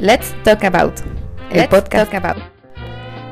Let's 0.00 0.32
Talk 0.44 0.62
About, 0.62 1.00
el 1.50 1.56
Let's 1.56 1.70
podcast. 1.70 2.12
Talk 2.12 2.24
About. 2.24 2.40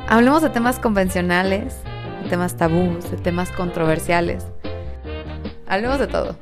Hablemos 0.08 0.42
de 0.42 0.50
temas 0.50 0.80
convencionales, 0.80 1.80
de 2.24 2.28
temas 2.28 2.56
tabús, 2.56 3.08
de 3.08 3.16
temas 3.18 3.52
controversiales. 3.52 4.44
Hablemos 5.68 6.00
de 6.00 6.08
todo. 6.08 6.36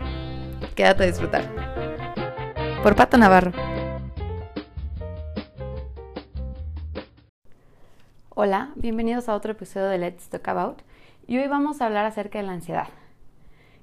Quédate 0.75 1.03
a 1.03 1.07
disfrutar. 1.09 1.45
Por 2.83 2.97
Pato 2.97 3.19
Navarro. 3.19 3.53
Hola, 8.31 8.71
bienvenidos 8.77 9.29
a 9.29 9.35
otro 9.35 9.53
episodio 9.53 9.89
de 9.89 9.99
Let's 9.99 10.31
Talk 10.31 10.49
About. 10.49 10.81
Y 11.27 11.37
hoy 11.37 11.49
vamos 11.49 11.83
a 11.83 11.85
hablar 11.85 12.07
acerca 12.07 12.39
de 12.39 12.47
la 12.47 12.53
ansiedad. 12.53 12.89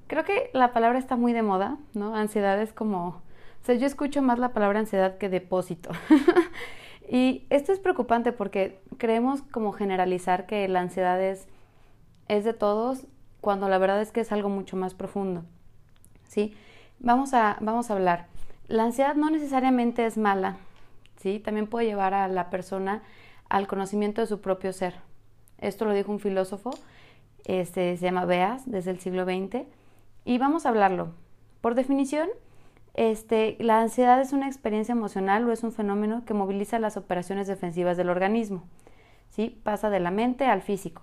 Creo 0.08 0.24
que 0.24 0.50
la 0.54 0.72
palabra 0.72 0.98
está 0.98 1.14
muy 1.14 1.32
de 1.32 1.42
moda, 1.42 1.76
¿no? 1.94 2.16
Ansiedad 2.16 2.60
es 2.60 2.72
como... 2.72 3.21
Sea, 3.62 3.76
yo 3.76 3.86
escucho 3.86 4.22
más 4.22 4.38
la 4.38 4.52
palabra 4.52 4.80
ansiedad 4.80 5.18
que 5.18 5.28
depósito. 5.28 5.90
y 7.08 7.46
esto 7.48 7.72
es 7.72 7.78
preocupante 7.78 8.32
porque 8.32 8.80
creemos 8.98 9.42
como 9.42 9.72
generalizar 9.72 10.46
que 10.46 10.66
la 10.68 10.80
ansiedad 10.80 11.22
es, 11.22 11.46
es 12.28 12.44
de 12.44 12.54
todos 12.54 13.06
cuando 13.40 13.68
la 13.68 13.78
verdad 13.78 14.00
es 14.00 14.10
que 14.10 14.20
es 14.20 14.32
algo 14.32 14.48
mucho 14.48 14.76
más 14.76 14.94
profundo. 14.94 15.44
¿Sí? 16.26 16.54
Vamos 16.98 17.34
a, 17.34 17.56
vamos 17.60 17.90
a 17.90 17.94
hablar. 17.94 18.26
La 18.66 18.84
ansiedad 18.84 19.14
no 19.14 19.30
necesariamente 19.30 20.06
es 20.06 20.16
mala, 20.16 20.56
¿sí? 21.16 21.38
También 21.38 21.66
puede 21.66 21.86
llevar 21.86 22.14
a 22.14 22.26
la 22.28 22.50
persona 22.50 23.02
al 23.48 23.66
conocimiento 23.66 24.20
de 24.20 24.26
su 24.26 24.40
propio 24.40 24.72
ser. 24.72 24.94
Esto 25.58 25.84
lo 25.84 25.92
dijo 25.92 26.10
un 26.10 26.20
filósofo, 26.20 26.70
este, 27.44 27.96
se 27.96 28.04
llama 28.04 28.24
Beas, 28.24 28.68
desde 28.70 28.90
el 28.92 29.00
siglo 29.00 29.24
XX, 29.24 29.66
y 30.24 30.38
vamos 30.38 30.64
a 30.64 30.70
hablarlo. 30.70 31.10
Por 31.60 31.74
definición, 31.74 32.28
este, 32.94 33.56
la 33.60 33.80
ansiedad 33.80 34.20
es 34.20 34.32
una 34.32 34.46
experiencia 34.46 34.92
emocional 34.92 35.48
o 35.48 35.52
es 35.52 35.62
un 35.62 35.72
fenómeno 35.72 36.24
que 36.24 36.34
moviliza 36.34 36.78
las 36.78 36.96
operaciones 36.96 37.46
defensivas 37.46 37.96
del 37.96 38.10
organismo. 38.10 38.64
¿sí? 39.30 39.60
Pasa 39.62 39.90
de 39.90 40.00
la 40.00 40.10
mente 40.10 40.46
al 40.46 40.62
físico. 40.62 41.02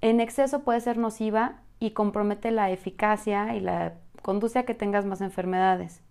En 0.00 0.20
exceso 0.20 0.62
puede 0.64 0.80
ser 0.80 0.98
nociva 0.98 1.60
y 1.78 1.92
compromete 1.92 2.50
la 2.50 2.70
eficacia 2.70 3.54
y 3.54 3.60
la 3.60 3.94
conduce 4.22 4.58
a 4.58 4.64
que 4.64 4.74
tengas 4.74 5.04
más 5.04 5.20
enfermedades. 5.20 6.02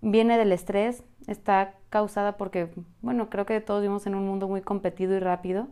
Viene 0.00 0.38
del 0.38 0.52
estrés, 0.52 1.02
está 1.26 1.74
causada 1.90 2.36
porque, 2.36 2.70
bueno, 3.02 3.28
creo 3.30 3.46
que 3.46 3.60
todos 3.60 3.82
vivimos 3.82 4.06
en 4.06 4.14
un 4.14 4.26
mundo 4.26 4.48
muy 4.48 4.62
competido 4.62 5.14
y 5.14 5.20
rápido, 5.20 5.68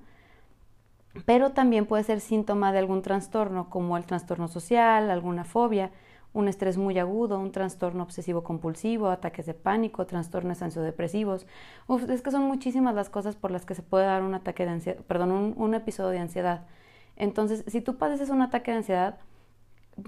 pero 1.26 1.52
también 1.52 1.86
puede 1.86 2.04
ser 2.04 2.20
síntoma 2.20 2.72
de 2.72 2.78
algún 2.78 3.02
trastorno, 3.02 3.70
como 3.70 3.96
el 3.96 4.04
trastorno 4.04 4.48
social, 4.48 5.10
alguna 5.10 5.44
fobia, 5.44 5.90
un 6.34 6.48
estrés 6.48 6.76
muy 6.76 6.98
agudo, 6.98 7.38
un 7.38 7.52
trastorno 7.52 8.02
obsesivo 8.02 8.42
compulsivo, 8.44 9.08
ataques 9.08 9.46
de 9.46 9.54
pánico, 9.54 10.06
trastornos 10.06 10.60
ansiodepresivos. 10.62 11.46
Uf, 11.86 12.10
es 12.10 12.22
que 12.22 12.30
son 12.30 12.42
muchísimas 12.42 12.94
las 12.94 13.08
cosas 13.08 13.36
por 13.36 13.50
las 13.50 13.64
que 13.64 13.74
se 13.74 13.82
puede 13.82 14.04
dar 14.06 14.22
un 14.22 14.34
ataque 14.34 14.64
de 14.66 14.72
ansiedad, 14.72 15.02
perdón, 15.04 15.32
un, 15.32 15.54
un 15.56 15.74
episodio 15.74 16.10
de 16.10 16.18
ansiedad. 16.18 16.66
Entonces, 17.16 17.64
si 17.68 17.80
tú 17.80 17.96
padeces 17.96 18.30
un 18.30 18.42
ataque 18.42 18.72
de 18.72 18.78
ansiedad, 18.78 19.18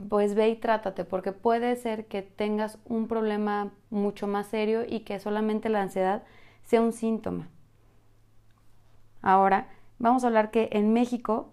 pues 0.09 0.35
ve 0.35 0.49
y 0.49 0.57
trátate, 0.57 1.05
porque 1.05 1.33
puede 1.33 1.77
ser 1.77 2.07
que 2.07 2.23
tengas 2.23 2.79
un 2.85 3.07
problema 3.09 3.73
mucho 3.91 4.27
más 4.27 4.49
serio 4.49 4.83
y 4.87 5.01
que 5.01 5.21
solamente 5.21 5.69
la 5.69 5.83
ansiedad 5.83 6.25
sea 6.65 6.81
un 6.81 6.93
síntoma. 6.93 7.49
Ahora, 9.23 9.69
vamos 9.99 10.25
a 10.25 10.29
hablar 10.29 10.51
que 10.51 10.69
en 10.73 10.93
México 10.93 11.53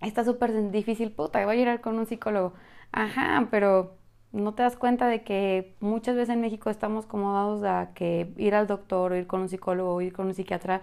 está 0.00 0.24
súper 0.24 0.70
difícil, 0.70 1.12
puta, 1.12 1.44
voy 1.44 1.58
a 1.58 1.72
ir 1.74 1.80
con 1.80 1.98
un 1.98 2.06
psicólogo. 2.06 2.54
Ajá, 2.92 3.48
pero 3.50 3.96
no 4.32 4.54
te 4.54 4.62
das 4.62 4.76
cuenta 4.76 5.06
de 5.06 5.22
que 5.22 5.74
muchas 5.80 6.16
veces 6.16 6.30
en 6.34 6.40
México 6.40 6.70
estamos 6.70 7.06
acomodados 7.06 7.64
a 7.64 7.92
que 7.94 8.32
ir 8.36 8.54
al 8.54 8.66
doctor 8.66 9.12
o 9.12 9.16
ir 9.16 9.26
con 9.26 9.40
un 9.42 9.48
psicólogo 9.48 9.94
o 9.94 10.00
ir 10.00 10.12
con 10.12 10.26
un 10.26 10.34
psiquiatra 10.34 10.82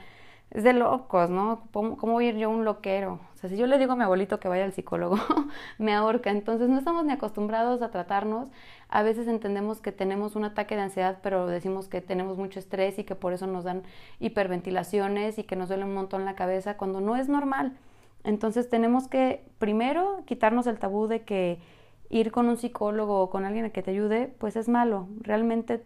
es 0.51 0.63
de 0.63 0.73
locos, 0.73 1.29
¿no? 1.29 1.67
¿Cómo, 1.73 1.97
¿Cómo, 1.97 2.13
voy 2.13 2.27
a 2.27 2.29
ir 2.29 2.37
yo 2.37 2.49
un 2.49 2.65
loquero? 2.65 3.19
O 3.33 3.37
sea, 3.37 3.49
si 3.49 3.57
yo 3.57 3.67
le 3.67 3.77
digo 3.77 3.93
a 3.93 3.95
mi 3.95 4.03
abuelito 4.03 4.39
que 4.39 4.47
vaya 4.47 4.63
al 4.63 4.73
psicólogo, 4.73 5.17
me 5.79 5.93
ahorca. 5.93 6.29
Entonces 6.29 6.69
no 6.69 6.77
estamos 6.77 7.03
ni 7.05 7.11
acostumbrados 7.11 7.81
a 7.81 7.91
tratarnos. 7.91 8.47
A 8.87 9.03
veces 9.03 9.27
entendemos 9.27 9.81
que 9.81 9.91
tenemos 9.91 10.35
un 10.35 10.45
ataque 10.45 10.75
de 10.75 10.81
ansiedad, 10.81 11.19
pero 11.21 11.47
decimos 11.47 11.87
que 11.87 12.01
tenemos 12.01 12.37
mucho 12.37 12.59
estrés 12.59 12.99
y 12.99 13.03
que 13.03 13.15
por 13.15 13.33
eso 13.33 13.47
nos 13.47 13.63
dan 13.63 13.83
hiperventilaciones 14.19 15.37
y 15.39 15.43
que 15.43 15.55
nos 15.55 15.69
duele 15.69 15.83
un 15.83 15.93
montón 15.93 16.25
la 16.25 16.35
cabeza, 16.35 16.77
cuando 16.77 17.01
no 17.01 17.15
es 17.15 17.27
normal. 17.27 17.75
Entonces 18.23 18.69
tenemos 18.69 19.07
que 19.07 19.45
primero 19.59 20.23
quitarnos 20.25 20.67
el 20.67 20.79
tabú 20.79 21.07
de 21.07 21.23
que 21.23 21.59
ir 22.09 22.31
con 22.31 22.47
un 22.47 22.57
psicólogo 22.57 23.21
o 23.21 23.29
con 23.29 23.45
alguien 23.45 23.69
que 23.71 23.83
te 23.83 23.91
ayude, 23.91 24.33
pues 24.39 24.55
es 24.55 24.69
malo. 24.69 25.07
Realmente 25.21 25.83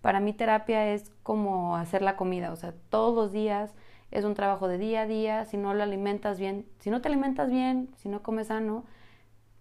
para 0.00 0.20
mí 0.20 0.32
terapia 0.32 0.92
es 0.92 1.10
como 1.22 1.76
hacer 1.76 2.02
la 2.02 2.16
comida, 2.16 2.52
o 2.52 2.56
sea, 2.56 2.74
todos 2.90 3.14
los 3.14 3.32
días 3.32 3.74
es 4.10 4.24
un 4.24 4.34
trabajo 4.34 4.68
de 4.68 4.78
día 4.78 5.02
a 5.02 5.06
día, 5.06 5.44
si 5.44 5.56
no 5.56 5.74
lo 5.74 5.82
alimentas 5.82 6.38
bien, 6.38 6.66
si 6.78 6.90
no 6.90 7.00
te 7.00 7.08
alimentas 7.08 7.50
bien, 7.50 7.88
si 7.96 8.08
no 8.08 8.22
comes 8.22 8.48
sano, 8.48 8.84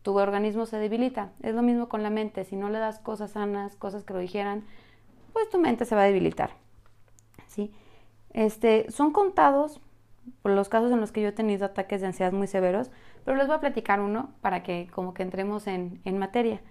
tu 0.03 0.19
organismo 0.19 0.65
se 0.65 0.77
debilita. 0.77 1.31
Es 1.41 1.55
lo 1.55 1.61
mismo 1.61 1.89
con 1.89 2.03
la 2.03 2.09
mente, 2.09 2.43
si 2.43 2.55
no 2.55 2.69
le 2.69 2.77
das 2.77 2.99
cosas 2.99 3.31
sanas, 3.31 3.75
cosas 3.77 4.03
que 4.03 4.13
lo 4.13 4.19
dijeran, 4.19 4.63
pues 5.31 5.49
tu 5.49 5.57
mente 5.59 5.85
se 5.85 5.95
va 5.95 6.01
a 6.03 6.05
debilitar. 6.05 6.51
¿Sí? 7.47 7.71
Este, 8.31 8.91
son 8.91 9.11
contados 9.11 9.81
por 10.41 10.51
los 10.51 10.69
casos 10.69 10.91
en 10.91 10.99
los 10.99 11.11
que 11.11 11.21
yo 11.21 11.29
he 11.29 11.33
tenido 11.33 11.65
ataques 11.65 12.01
de 12.01 12.07
ansiedad 12.07 12.31
muy 12.31 12.47
severos, 12.47 12.91
pero 13.25 13.37
les 13.37 13.47
voy 13.47 13.55
a 13.55 13.59
platicar 13.59 14.01
uno 14.01 14.31
para 14.41 14.63
que 14.63 14.87
como 14.91 15.13
que 15.13 15.23
entremos 15.23 15.67
en, 15.67 16.01
en 16.05 16.17
materia. 16.17 16.61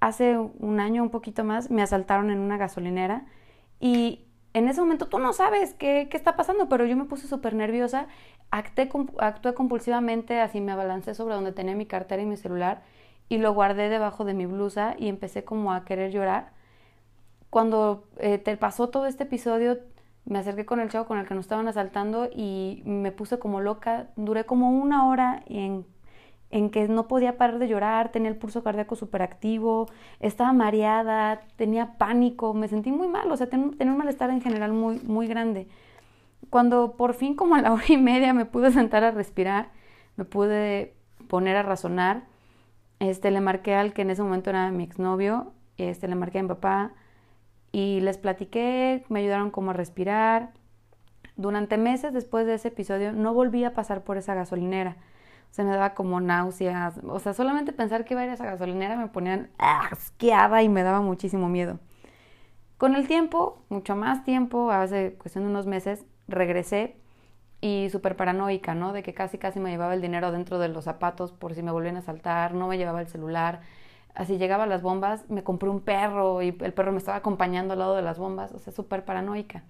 Hace 0.00 0.36
un 0.38 0.80
año, 0.80 1.02
un 1.02 1.10
poquito 1.10 1.44
más, 1.44 1.70
me 1.70 1.82
asaltaron 1.82 2.30
en 2.30 2.38
una 2.38 2.56
gasolinera 2.56 3.26
y 3.80 4.26
en 4.52 4.68
ese 4.68 4.80
momento 4.80 5.08
tú 5.08 5.18
no 5.18 5.32
sabes 5.32 5.74
qué, 5.74 6.08
qué 6.10 6.16
está 6.16 6.36
pasando, 6.36 6.68
pero 6.68 6.84
yo 6.84 6.96
me 6.96 7.04
puse 7.04 7.26
súper 7.26 7.54
nerviosa, 7.54 8.06
actué, 8.50 8.88
actué 9.18 9.54
compulsivamente, 9.54 10.40
así 10.40 10.60
me 10.60 10.72
abalancé 10.72 11.14
sobre 11.14 11.34
donde 11.34 11.52
tenía 11.52 11.74
mi 11.74 11.86
cartera 11.86 12.22
y 12.22 12.26
mi 12.26 12.36
celular 12.36 12.82
y 13.28 13.38
lo 13.38 13.52
guardé 13.52 13.88
debajo 13.88 14.24
de 14.24 14.34
mi 14.34 14.46
blusa 14.46 14.94
y 14.98 15.08
empecé 15.08 15.44
como 15.44 15.72
a 15.72 15.84
querer 15.84 16.12
llorar. 16.12 16.52
Cuando 17.50 18.08
eh, 18.18 18.38
te 18.38 18.56
pasó 18.56 18.88
todo 18.90 19.06
este 19.06 19.24
episodio, 19.24 19.78
me 20.24 20.38
acerqué 20.38 20.64
con 20.66 20.80
el 20.80 20.88
chavo 20.88 21.06
con 21.06 21.18
el 21.18 21.26
que 21.26 21.34
nos 21.34 21.44
estaban 21.44 21.68
asaltando 21.68 22.28
y 22.34 22.82
me 22.84 23.12
puse 23.12 23.38
como 23.38 23.60
loca. 23.60 24.08
Duré 24.16 24.44
como 24.44 24.70
una 24.70 25.08
hora 25.08 25.42
en, 25.46 25.86
en 26.54 26.70
que 26.70 26.86
no 26.86 27.08
podía 27.08 27.36
parar 27.36 27.58
de 27.58 27.66
llorar, 27.66 28.12
tenía 28.12 28.30
el 28.30 28.36
pulso 28.36 28.62
cardíaco 28.62 28.94
súper 28.94 29.22
activo, 29.22 29.88
estaba 30.20 30.52
mareada, 30.52 31.40
tenía 31.56 31.98
pánico, 31.98 32.54
me 32.54 32.68
sentí 32.68 32.92
muy 32.92 33.08
mal, 33.08 33.28
o 33.32 33.36
sea, 33.36 33.48
tenía 33.48 33.90
un 33.90 33.98
malestar 33.98 34.30
en 34.30 34.40
general 34.40 34.72
muy, 34.72 35.00
muy 35.00 35.26
grande. 35.26 35.66
Cuando 36.50 36.96
por 36.96 37.14
fin 37.14 37.34
como 37.34 37.56
a 37.56 37.60
la 37.60 37.72
hora 37.72 37.84
y 37.88 37.96
media 37.96 38.32
me 38.34 38.44
pude 38.46 38.70
sentar 38.70 39.02
a 39.02 39.10
respirar, 39.10 39.70
me 40.14 40.24
pude 40.24 40.94
poner 41.26 41.56
a 41.56 41.64
razonar, 41.64 42.22
este, 43.00 43.32
le 43.32 43.40
marqué 43.40 43.74
al 43.74 43.92
que 43.92 44.02
en 44.02 44.10
ese 44.10 44.22
momento 44.22 44.50
era 44.50 44.70
mi 44.70 44.84
exnovio, 44.84 45.52
este, 45.76 46.06
le 46.06 46.14
marqué 46.14 46.38
a 46.38 46.42
mi 46.42 46.48
papá, 46.48 46.92
y 47.72 47.98
les 47.98 48.16
platiqué, 48.16 49.04
me 49.08 49.18
ayudaron 49.18 49.50
como 49.50 49.72
a 49.72 49.74
respirar. 49.74 50.52
Durante 51.34 51.78
meses 51.78 52.12
después 52.12 52.46
de 52.46 52.54
ese 52.54 52.68
episodio 52.68 53.12
no 53.12 53.34
volví 53.34 53.64
a 53.64 53.74
pasar 53.74 54.04
por 54.04 54.18
esa 54.18 54.36
gasolinera. 54.36 54.98
Se 55.54 55.62
me 55.62 55.70
daba 55.70 55.94
como 55.94 56.20
náuseas, 56.20 56.98
o 57.06 57.18
sea, 57.20 57.32
solamente 57.32 57.72
pensar 57.72 58.04
que 58.04 58.14
iba 58.14 58.22
a 58.22 58.24
ir 58.24 58.30
a 58.30 58.34
esa 58.34 58.44
gasolinera 58.44 58.96
me 58.96 59.06
ponían 59.06 59.50
asqueada 59.58 60.62
y 60.62 60.68
me 60.68 60.82
daba 60.82 61.00
muchísimo 61.00 61.48
miedo. 61.48 61.78
Con 62.76 62.96
el 62.96 63.06
tiempo, 63.06 63.62
mucho 63.68 63.94
más 63.94 64.24
tiempo, 64.24 64.72
hace 64.72 65.14
cuestión 65.14 65.44
de 65.44 65.50
unos 65.50 65.66
meses, 65.66 66.04
regresé 66.26 66.96
y 67.60 67.88
súper 67.90 68.16
paranoica, 68.16 68.74
¿no? 68.74 68.92
De 68.92 69.04
que 69.04 69.14
casi 69.14 69.38
casi 69.38 69.60
me 69.60 69.70
llevaba 69.70 69.94
el 69.94 70.02
dinero 70.02 70.32
dentro 70.32 70.58
de 70.58 70.68
los 70.68 70.84
zapatos 70.84 71.30
por 71.30 71.54
si 71.54 71.62
me 71.62 71.70
volvían 71.70 71.96
a 71.98 72.02
saltar, 72.02 72.54
no 72.54 72.66
me 72.66 72.76
llevaba 72.76 73.00
el 73.00 73.06
celular 73.06 73.60
así 74.14 74.38
llegaba 74.38 74.64
a 74.64 74.66
las 74.66 74.82
bombas, 74.82 75.28
me 75.28 75.42
compré 75.42 75.68
un 75.68 75.80
perro 75.80 76.42
y 76.42 76.56
el 76.60 76.72
perro 76.72 76.92
me 76.92 76.98
estaba 76.98 77.18
acompañando 77.18 77.72
al 77.72 77.80
lado 77.80 77.96
de 77.96 78.02
las 78.02 78.18
bombas, 78.18 78.52
o 78.52 78.58
sea, 78.58 78.72
súper 78.72 79.04
paranoica. 79.04 79.64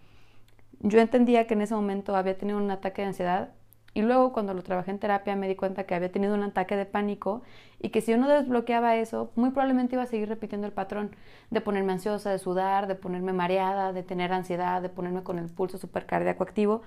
Yo 0.80 1.00
entendía 1.00 1.46
que 1.46 1.54
en 1.54 1.62
ese 1.62 1.74
momento 1.74 2.14
había 2.14 2.36
tenido 2.36 2.58
un 2.58 2.70
ataque 2.70 3.02
de 3.02 3.08
ansiedad 3.08 3.50
y 3.94 4.02
luego 4.02 4.32
cuando 4.32 4.54
lo 4.54 4.62
trabajé 4.62 4.90
en 4.90 4.98
terapia 4.98 5.36
me 5.36 5.46
di 5.46 5.54
cuenta 5.54 5.84
que 5.84 5.94
había 5.94 6.10
tenido 6.10 6.34
un 6.34 6.42
ataque 6.42 6.76
de 6.76 6.84
pánico 6.84 7.42
y 7.80 7.90
que 7.90 8.00
si 8.00 8.12
uno 8.12 8.28
desbloqueaba 8.28 8.96
eso, 8.96 9.30
muy 9.36 9.50
probablemente 9.50 9.94
iba 9.94 10.02
a 10.02 10.06
seguir 10.06 10.28
repitiendo 10.28 10.66
el 10.66 10.72
patrón 10.72 11.14
de 11.50 11.60
ponerme 11.60 11.92
ansiosa, 11.92 12.30
de 12.30 12.40
sudar, 12.40 12.88
de 12.88 12.96
ponerme 12.96 13.32
mareada, 13.32 13.92
de 13.92 14.02
tener 14.02 14.32
ansiedad, 14.32 14.82
de 14.82 14.88
ponerme 14.88 15.22
con 15.22 15.38
el 15.38 15.48
pulso 15.48 15.78
súper 15.78 16.06
cardíaco 16.06 16.42
activo. 16.42 16.82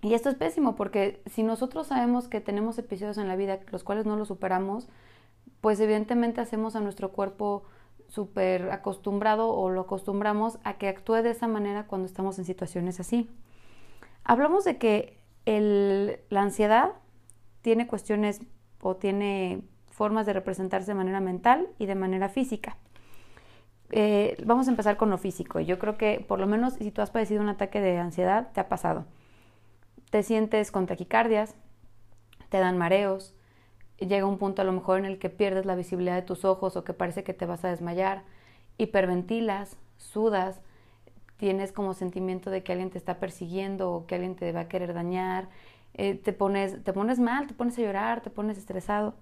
Y 0.00 0.14
esto 0.14 0.30
es 0.30 0.36
pésimo 0.36 0.74
porque 0.74 1.22
si 1.26 1.42
nosotros 1.42 1.88
sabemos 1.88 2.28
que 2.28 2.40
tenemos 2.40 2.78
episodios 2.78 3.18
en 3.18 3.28
la 3.28 3.36
vida 3.36 3.60
los 3.70 3.84
cuales 3.84 4.06
no 4.06 4.16
los 4.16 4.28
superamos, 4.28 4.88
pues 5.60 5.78
evidentemente 5.80 6.40
hacemos 6.40 6.76
a 6.76 6.80
nuestro 6.80 7.12
cuerpo 7.12 7.64
súper 8.08 8.70
acostumbrado 8.70 9.50
o 9.50 9.68
lo 9.68 9.82
acostumbramos 9.82 10.58
a 10.64 10.78
que 10.78 10.88
actúe 10.88 11.16
de 11.16 11.30
esa 11.30 11.46
manera 11.46 11.86
cuando 11.86 12.06
estamos 12.06 12.38
en 12.38 12.46
situaciones 12.46 12.98
así. 13.00 13.28
Hablamos 14.24 14.64
de 14.64 14.78
que 14.78 15.19
la 15.58 16.42
ansiedad 16.42 16.92
tiene 17.62 17.86
cuestiones 17.86 18.40
o 18.80 18.96
tiene 18.96 19.62
formas 19.90 20.26
de 20.26 20.32
representarse 20.32 20.92
de 20.92 20.94
manera 20.94 21.20
mental 21.20 21.68
y 21.78 21.86
de 21.86 21.94
manera 21.94 22.28
física. 22.28 22.76
eh, 23.92 24.36
vamos 24.46 24.68
a 24.68 24.70
empezar 24.70 24.96
con 24.96 25.10
lo 25.10 25.18
físico. 25.18 25.58
Yo 25.60 25.78
creo 25.78 25.98
que 25.98 26.24
por 26.26 26.38
lo 26.38 26.46
menos 26.46 26.74
si 26.74 26.92
tú 26.92 27.02
has 27.02 27.10
padecido 27.10 27.42
un 27.42 27.48
ataque 27.48 27.80
de 27.80 27.98
ansiedad, 27.98 28.52
te 28.52 28.60
ha 28.60 28.68
pasado. 28.68 29.04
Te 30.10 30.22
sientes 30.22 30.70
con 30.70 30.86
taquicardias, 30.86 31.56
te 32.50 32.58
dan 32.58 32.78
mareos, 32.78 33.34
llega 33.98 34.26
un 34.26 34.38
punto 34.38 34.62
a 34.62 34.64
lo 34.64 34.72
mejor 34.72 34.98
en 34.98 35.06
el 35.06 35.18
que 35.18 35.28
pierdes 35.30 35.66
la 35.66 35.74
visibilidad 35.74 36.14
de 36.14 36.22
tus 36.22 36.44
ojos 36.44 36.76
o 36.76 36.84
que 36.84 36.94
parece 36.94 37.24
que 37.24 37.34
te 37.34 37.46
vas 37.46 37.64
a 37.64 37.68
desmayar, 37.68 38.22
hiperventilas, 38.78 39.76
sudas, 39.98 40.60
tienes 41.40 41.72
como 41.72 41.94
sentimiento 41.94 42.50
de 42.50 42.62
que 42.62 42.72
alguien 42.72 42.90
te 42.90 42.98
está 42.98 43.18
persiguiendo 43.18 43.90
o 43.92 44.06
que 44.06 44.16
alguien 44.16 44.36
te 44.36 44.52
va 44.52 44.60
a 44.60 44.68
querer 44.68 44.92
dañar, 44.92 45.48
eh, 45.94 46.14
te, 46.14 46.34
pones, 46.34 46.84
te 46.84 46.92
pones 46.92 47.18
mal, 47.18 47.46
te 47.46 47.54
pones 47.54 47.78
a 47.78 47.80
llorar, 47.80 48.20
te 48.20 48.28
pones 48.28 48.58
estresado, 48.58 49.14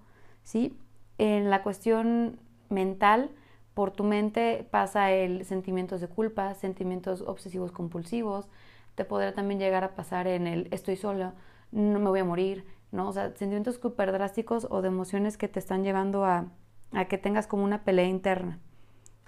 ¿sí? 0.43 0.77
En 1.17 1.49
la 1.49 1.63
cuestión 1.63 2.37
mental, 2.67 3.31
por 3.73 3.91
tu 3.91 4.03
mente 4.03 4.67
pasa 4.69 5.11
el 5.13 5.45
sentimientos 5.45 6.01
de 6.01 6.09
culpa, 6.09 6.55
sentimientos 6.55 7.21
obsesivos 7.21 7.71
compulsivos, 7.71 8.49
te 8.95 9.05
podrá 9.05 9.33
también 9.33 9.61
llegar 9.61 9.85
a 9.85 9.95
pasar 9.95 10.27
en 10.27 10.45
el 10.45 10.67
estoy 10.71 10.97
solo, 10.97 11.31
no 11.71 11.99
me 11.99 12.09
voy 12.09 12.19
a 12.19 12.25
morir, 12.25 12.65
¿no? 12.91 13.07
O 13.07 13.13
sea, 13.13 13.29
sentimientos 13.29 13.75
súper 13.81 14.11
drásticos 14.11 14.67
o 14.69 14.81
de 14.81 14.89
emociones 14.89 15.37
que 15.37 15.47
te 15.47 15.59
están 15.59 15.85
llevando 15.85 16.25
a, 16.25 16.47
a 16.91 17.05
que 17.05 17.17
tengas 17.17 17.47
como 17.47 17.63
una 17.63 17.85
pelea 17.85 18.07
interna. 18.07 18.59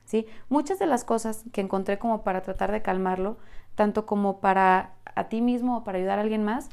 ¿Sí? 0.06 0.25
Muchas 0.50 0.80
de 0.80 0.88
las 0.88 1.03
cosas 1.03 1.44
que 1.53 1.62
encontré 1.62 1.98
como 1.98 2.24
para 2.24 2.42
tratar 2.42 2.71
de 2.71 2.81
calmarlo, 2.81 3.38
tanto 3.75 4.06
como 4.06 4.39
para 4.39 4.94
a 5.15 5.30
ti 5.30 5.42
mismo 5.42 5.77
o 5.77 5.83
para 5.83 5.98
ayudar 5.98 6.19
a 6.19 6.21
alguien 6.21 6.44
más, 6.44 6.69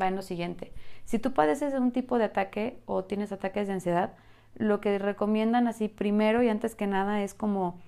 va 0.00 0.08
en 0.08 0.16
lo 0.16 0.22
siguiente. 0.22 0.72
Si 1.04 1.18
tú 1.18 1.32
padeces 1.32 1.72
de 1.72 1.78
un 1.78 1.92
tipo 1.92 2.18
de 2.18 2.24
ataque 2.24 2.80
o 2.86 3.04
tienes 3.04 3.32
ataques 3.32 3.66
de 3.66 3.74
ansiedad, 3.74 4.12
lo 4.54 4.80
que 4.80 4.98
recomiendan 4.98 5.68
así 5.68 5.88
primero 5.88 6.42
y 6.42 6.48
antes 6.48 6.74
que 6.74 6.86
nada 6.86 7.22
es 7.22 7.34
como, 7.34 7.78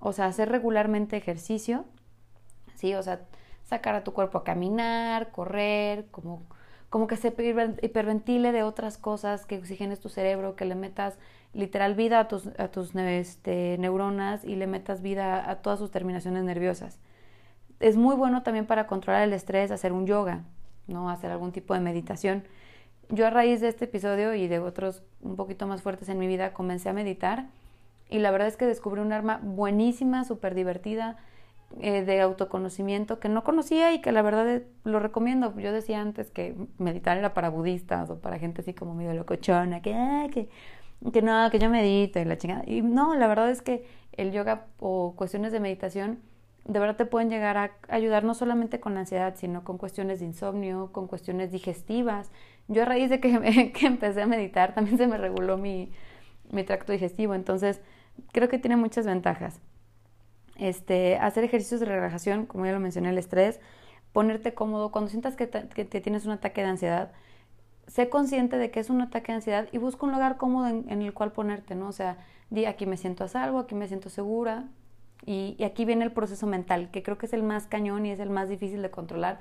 o 0.00 0.12
sea, 0.12 0.26
hacer 0.26 0.48
regularmente 0.48 1.16
ejercicio, 1.16 1.84
¿sí? 2.74 2.94
O 2.94 3.02
sea, 3.02 3.20
sacar 3.64 3.94
a 3.94 4.04
tu 4.04 4.12
cuerpo 4.12 4.38
a 4.38 4.44
caminar, 4.44 5.30
correr, 5.30 6.06
como 6.10 6.42
como 6.90 7.06
que 7.06 7.16
se 7.16 7.28
hiperventile 7.82 8.52
de 8.52 8.62
otras 8.62 8.96
cosas, 8.96 9.44
que 9.44 9.58
oxigenes 9.58 10.00
tu 10.00 10.08
cerebro, 10.08 10.56
que 10.56 10.64
le 10.64 10.74
metas 10.74 11.18
literal 11.52 11.94
vida 11.94 12.20
a 12.20 12.28
tus, 12.28 12.46
a 12.58 12.68
tus 12.68 12.94
este, 12.94 13.76
neuronas 13.78 14.44
y 14.44 14.56
le 14.56 14.66
metas 14.66 15.02
vida 15.02 15.50
a 15.50 15.56
todas 15.56 15.78
sus 15.78 15.90
terminaciones 15.90 16.44
nerviosas. 16.44 16.98
Es 17.80 17.96
muy 17.96 18.16
bueno 18.16 18.42
también 18.42 18.66
para 18.66 18.86
controlar 18.86 19.22
el 19.22 19.32
estrés 19.32 19.70
hacer 19.70 19.92
un 19.92 20.06
yoga, 20.06 20.44
¿no? 20.86 21.10
hacer 21.10 21.30
algún 21.30 21.52
tipo 21.52 21.74
de 21.74 21.80
meditación. 21.80 22.44
Yo 23.10 23.26
a 23.26 23.30
raíz 23.30 23.60
de 23.60 23.68
este 23.68 23.86
episodio 23.86 24.34
y 24.34 24.48
de 24.48 24.58
otros 24.58 25.02
un 25.20 25.36
poquito 25.36 25.66
más 25.66 25.82
fuertes 25.82 26.08
en 26.08 26.18
mi 26.18 26.26
vida 26.26 26.52
comencé 26.52 26.88
a 26.88 26.92
meditar 26.92 27.46
y 28.10 28.18
la 28.18 28.30
verdad 28.30 28.48
es 28.48 28.56
que 28.56 28.66
descubrí 28.66 29.00
un 29.00 29.12
arma 29.12 29.40
buenísima, 29.42 30.24
súper 30.24 30.54
divertida, 30.54 31.18
eh, 31.80 32.02
de 32.04 32.20
autoconocimiento 32.22 33.20
que 33.20 33.28
no 33.28 33.44
conocía 33.44 33.92
y 33.92 34.00
que 34.00 34.10
la 34.10 34.22
verdad 34.22 34.62
lo 34.84 35.00
recomiendo. 35.00 35.56
Yo 35.58 35.72
decía 35.72 36.00
antes 36.00 36.30
que 36.30 36.56
meditar 36.78 37.18
era 37.18 37.34
para 37.34 37.50
budistas 37.50 38.08
o 38.10 38.20
para 38.20 38.38
gente 38.38 38.62
así 38.62 38.74
como 38.74 38.94
medio 38.94 39.12
locochona, 39.14 39.82
que, 39.82 39.92
que, 40.32 40.48
que 41.12 41.22
no, 41.22 41.50
que 41.50 41.58
yo 41.58 41.68
medito 41.68 42.18
y 42.20 42.24
la 42.24 42.38
chingada. 42.38 42.64
Y 42.66 42.82
no, 42.82 43.14
la 43.14 43.26
verdad 43.28 43.50
es 43.50 43.62
que 43.62 43.86
el 44.12 44.32
yoga 44.32 44.66
o 44.80 45.14
cuestiones 45.14 45.52
de 45.52 45.60
meditación 45.60 46.20
de 46.64 46.78
verdad 46.80 46.96
te 46.96 47.06
pueden 47.06 47.30
llegar 47.30 47.56
a 47.56 47.72
ayudar 47.88 48.24
no 48.24 48.34
solamente 48.34 48.80
con 48.80 48.96
ansiedad, 48.98 49.34
sino 49.36 49.64
con 49.64 49.78
cuestiones 49.78 50.20
de 50.20 50.26
insomnio, 50.26 50.90
con 50.92 51.06
cuestiones 51.06 51.50
digestivas. 51.50 52.30
Yo 52.68 52.82
a 52.82 52.84
raíz 52.84 53.08
de 53.10 53.20
que, 53.20 53.72
que 53.74 53.86
empecé 53.86 54.22
a 54.22 54.26
meditar 54.26 54.74
también 54.74 54.98
se 54.98 55.06
me 55.06 55.16
reguló 55.16 55.56
mi, 55.56 55.92
mi 56.50 56.64
tracto 56.64 56.92
digestivo, 56.92 57.34
entonces 57.34 57.80
creo 58.32 58.48
que 58.48 58.58
tiene 58.58 58.76
muchas 58.76 59.06
ventajas 59.06 59.60
este, 60.58 61.16
hacer 61.16 61.44
ejercicios 61.44 61.80
de 61.80 61.86
relajación, 61.86 62.46
como 62.46 62.66
ya 62.66 62.72
lo 62.72 62.80
mencioné, 62.80 63.10
el 63.10 63.18
estrés, 63.18 63.60
ponerte 64.12 64.54
cómodo. 64.54 64.90
Cuando 64.90 65.10
sientas 65.10 65.36
que 65.36 65.46
te, 65.46 66.00
tienes 66.00 66.26
un 66.26 66.32
ataque 66.32 66.60
de 66.60 66.68
ansiedad, 66.68 67.12
sé 67.86 68.08
consciente 68.08 68.58
de 68.58 68.70
que 68.70 68.80
es 68.80 68.90
un 68.90 69.00
ataque 69.00 69.32
de 69.32 69.36
ansiedad 69.36 69.68
y 69.72 69.78
busca 69.78 70.04
un 70.04 70.12
lugar 70.12 70.36
cómodo 70.36 70.68
en, 70.68 71.02
el 71.02 71.14
cual 71.14 71.32
ponerte, 71.32 71.74
¿no? 71.74 71.88
O 71.88 71.92
sea, 71.92 72.18
di 72.50 72.64
aquí 72.64 72.86
me 72.86 72.96
siento 72.96 73.24
a 73.24 73.28
salvo, 73.28 73.60
aquí 73.60 73.74
me 73.74 73.88
siento 73.88 74.10
segura. 74.10 74.64
Y, 75.24 75.56
y, 75.58 75.64
aquí 75.64 75.84
viene 75.84 76.04
el 76.04 76.12
proceso 76.12 76.46
mental, 76.46 76.90
que 76.90 77.02
creo 77.02 77.18
que 77.18 77.26
es 77.26 77.32
el 77.32 77.42
más 77.42 77.66
cañón 77.66 78.06
y 78.06 78.12
es 78.12 78.20
el 78.20 78.30
más 78.30 78.48
difícil 78.48 78.82
de 78.82 78.90
controlar, 78.90 79.40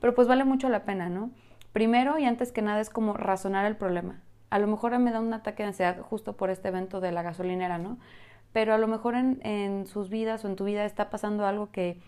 pero 0.00 0.14
pues 0.14 0.26
vale 0.26 0.44
mucho 0.44 0.70
la 0.70 0.84
pena, 0.84 1.10
¿no? 1.10 1.30
Primero 1.72 2.18
y 2.18 2.24
antes 2.24 2.50
que 2.50 2.62
nada 2.62 2.80
es 2.80 2.88
como 2.88 3.12
razonar 3.12 3.66
el 3.66 3.76
problema. 3.76 4.22
A 4.50 4.58
lo 4.58 4.66
mejor 4.66 4.98
me 4.98 5.10
da 5.12 5.20
un 5.20 5.32
ataque 5.34 5.62
de 5.62 5.68
ansiedad 5.68 6.00
justo 6.00 6.36
por 6.36 6.48
este 6.48 6.68
evento 6.68 7.00
de 7.00 7.12
la 7.12 7.22
gasolinera, 7.22 7.76
¿no? 7.78 7.98
Pero 8.58 8.74
a 8.74 8.78
lo 8.78 8.88
mejor 8.88 9.14
en, 9.14 9.38
en 9.44 9.86
sus 9.86 10.10
vidas 10.10 10.44
o 10.44 10.48
en 10.48 10.56
tu 10.56 10.64
vida 10.64 10.84
está 10.84 11.10
pasando 11.10 11.46
algo 11.46 11.70
que, 11.70 12.00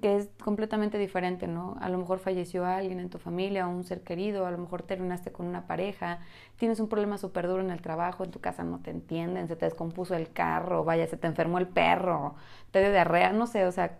que 0.00 0.18
es 0.18 0.28
completamente 0.40 0.98
diferente, 0.98 1.48
¿no? 1.48 1.76
A 1.80 1.88
lo 1.88 1.98
mejor 1.98 2.20
falleció 2.20 2.64
alguien 2.64 3.00
en 3.00 3.10
tu 3.10 3.18
familia 3.18 3.66
o 3.66 3.70
un 3.72 3.82
ser 3.82 4.02
querido, 4.02 4.46
a 4.46 4.52
lo 4.52 4.58
mejor 4.58 4.82
terminaste 4.84 5.32
con 5.32 5.46
una 5.46 5.66
pareja, 5.66 6.20
tienes 6.58 6.78
un 6.78 6.88
problema 6.88 7.18
súper 7.18 7.48
duro 7.48 7.60
en 7.60 7.72
el 7.72 7.82
trabajo, 7.82 8.22
en 8.22 8.30
tu 8.30 8.38
casa 8.40 8.62
no 8.62 8.78
te 8.78 8.92
entienden, 8.92 9.48
se 9.48 9.56
te 9.56 9.64
descompuso 9.64 10.14
el 10.14 10.30
carro, 10.30 10.84
vaya, 10.84 11.08
se 11.08 11.16
te 11.16 11.26
enfermó 11.26 11.58
el 11.58 11.66
perro, 11.66 12.36
te 12.70 12.78
dio 12.78 12.92
diarrea, 12.92 13.32
no 13.32 13.48
sé, 13.48 13.66
o 13.66 13.72
sea, 13.72 13.98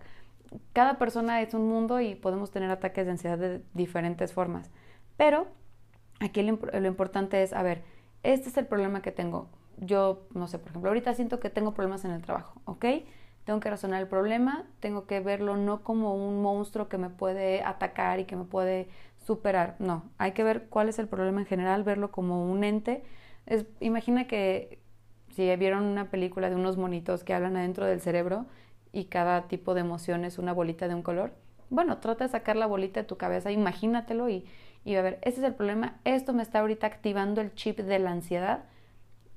cada 0.71 0.97
persona 0.97 1.41
es 1.41 1.53
un 1.53 1.67
mundo 1.67 1.99
y 1.99 2.15
podemos 2.15 2.51
tener 2.51 2.71
ataques 2.71 3.03
de 3.03 3.11
ansiedad 3.11 3.37
de 3.37 3.61
diferentes 3.73 4.31
formas. 4.31 4.71
Pero 5.17 5.45
aquí 6.21 6.41
lo, 6.41 6.57
lo 6.71 6.87
importante 6.87 7.43
es, 7.43 7.51
a 7.51 7.61
ver, 7.63 7.83
este 8.23 8.47
es 8.47 8.55
el 8.55 8.65
problema 8.65 9.01
que 9.01 9.11
tengo, 9.11 9.49
yo, 9.81 10.27
no 10.33 10.47
sé, 10.47 10.59
por 10.59 10.69
ejemplo, 10.69 10.89
ahorita 10.89 11.13
siento 11.15 11.39
que 11.39 11.49
tengo 11.49 11.73
problemas 11.73 12.05
en 12.05 12.11
el 12.11 12.21
trabajo, 12.21 12.61
¿ok? 12.65 12.85
Tengo 13.43 13.59
que 13.59 13.69
razonar 13.69 14.01
el 14.01 14.07
problema, 14.07 14.65
tengo 14.79 15.07
que 15.07 15.19
verlo 15.19 15.57
no 15.57 15.83
como 15.83 16.15
un 16.15 16.41
monstruo 16.41 16.87
que 16.87 16.97
me 16.97 17.09
puede 17.09 17.63
atacar 17.63 18.19
y 18.19 18.25
que 18.25 18.35
me 18.35 18.45
puede 18.45 18.87
superar, 19.25 19.75
no, 19.79 20.03
hay 20.19 20.33
que 20.33 20.43
ver 20.43 20.67
cuál 20.69 20.87
es 20.89 20.99
el 20.99 21.07
problema 21.07 21.41
en 21.41 21.47
general, 21.47 21.83
verlo 21.83 22.11
como 22.11 22.51
un 22.51 22.63
ente. 22.63 23.03
Es, 23.47 23.65
imagina 23.79 24.27
que 24.27 24.79
si 25.31 25.53
vieron 25.55 25.83
una 25.85 26.09
película 26.11 26.49
de 26.49 26.55
unos 26.55 26.77
monitos 26.77 27.23
que 27.23 27.33
hablan 27.33 27.57
adentro 27.57 27.85
del 27.85 28.01
cerebro 28.01 28.45
y 28.91 29.05
cada 29.05 29.47
tipo 29.47 29.73
de 29.73 29.81
emoción 29.81 30.25
es 30.25 30.37
una 30.37 30.53
bolita 30.53 30.87
de 30.87 30.95
un 30.95 31.01
color, 31.01 31.33
bueno, 31.69 31.97
trata 31.99 32.25
de 32.25 32.31
sacar 32.31 32.57
la 32.57 32.67
bolita 32.67 32.99
de 33.01 33.07
tu 33.07 33.17
cabeza, 33.17 33.51
imagínatelo 33.51 34.29
y, 34.29 34.45
y 34.85 34.95
a 34.95 35.01
ver, 35.01 35.19
este 35.23 35.39
es 35.39 35.47
el 35.47 35.55
problema, 35.55 35.99
esto 36.03 36.33
me 36.33 36.43
está 36.43 36.59
ahorita 36.59 36.85
activando 36.85 37.41
el 37.41 37.55
chip 37.55 37.79
de 37.79 37.97
la 37.97 38.11
ansiedad, 38.11 38.65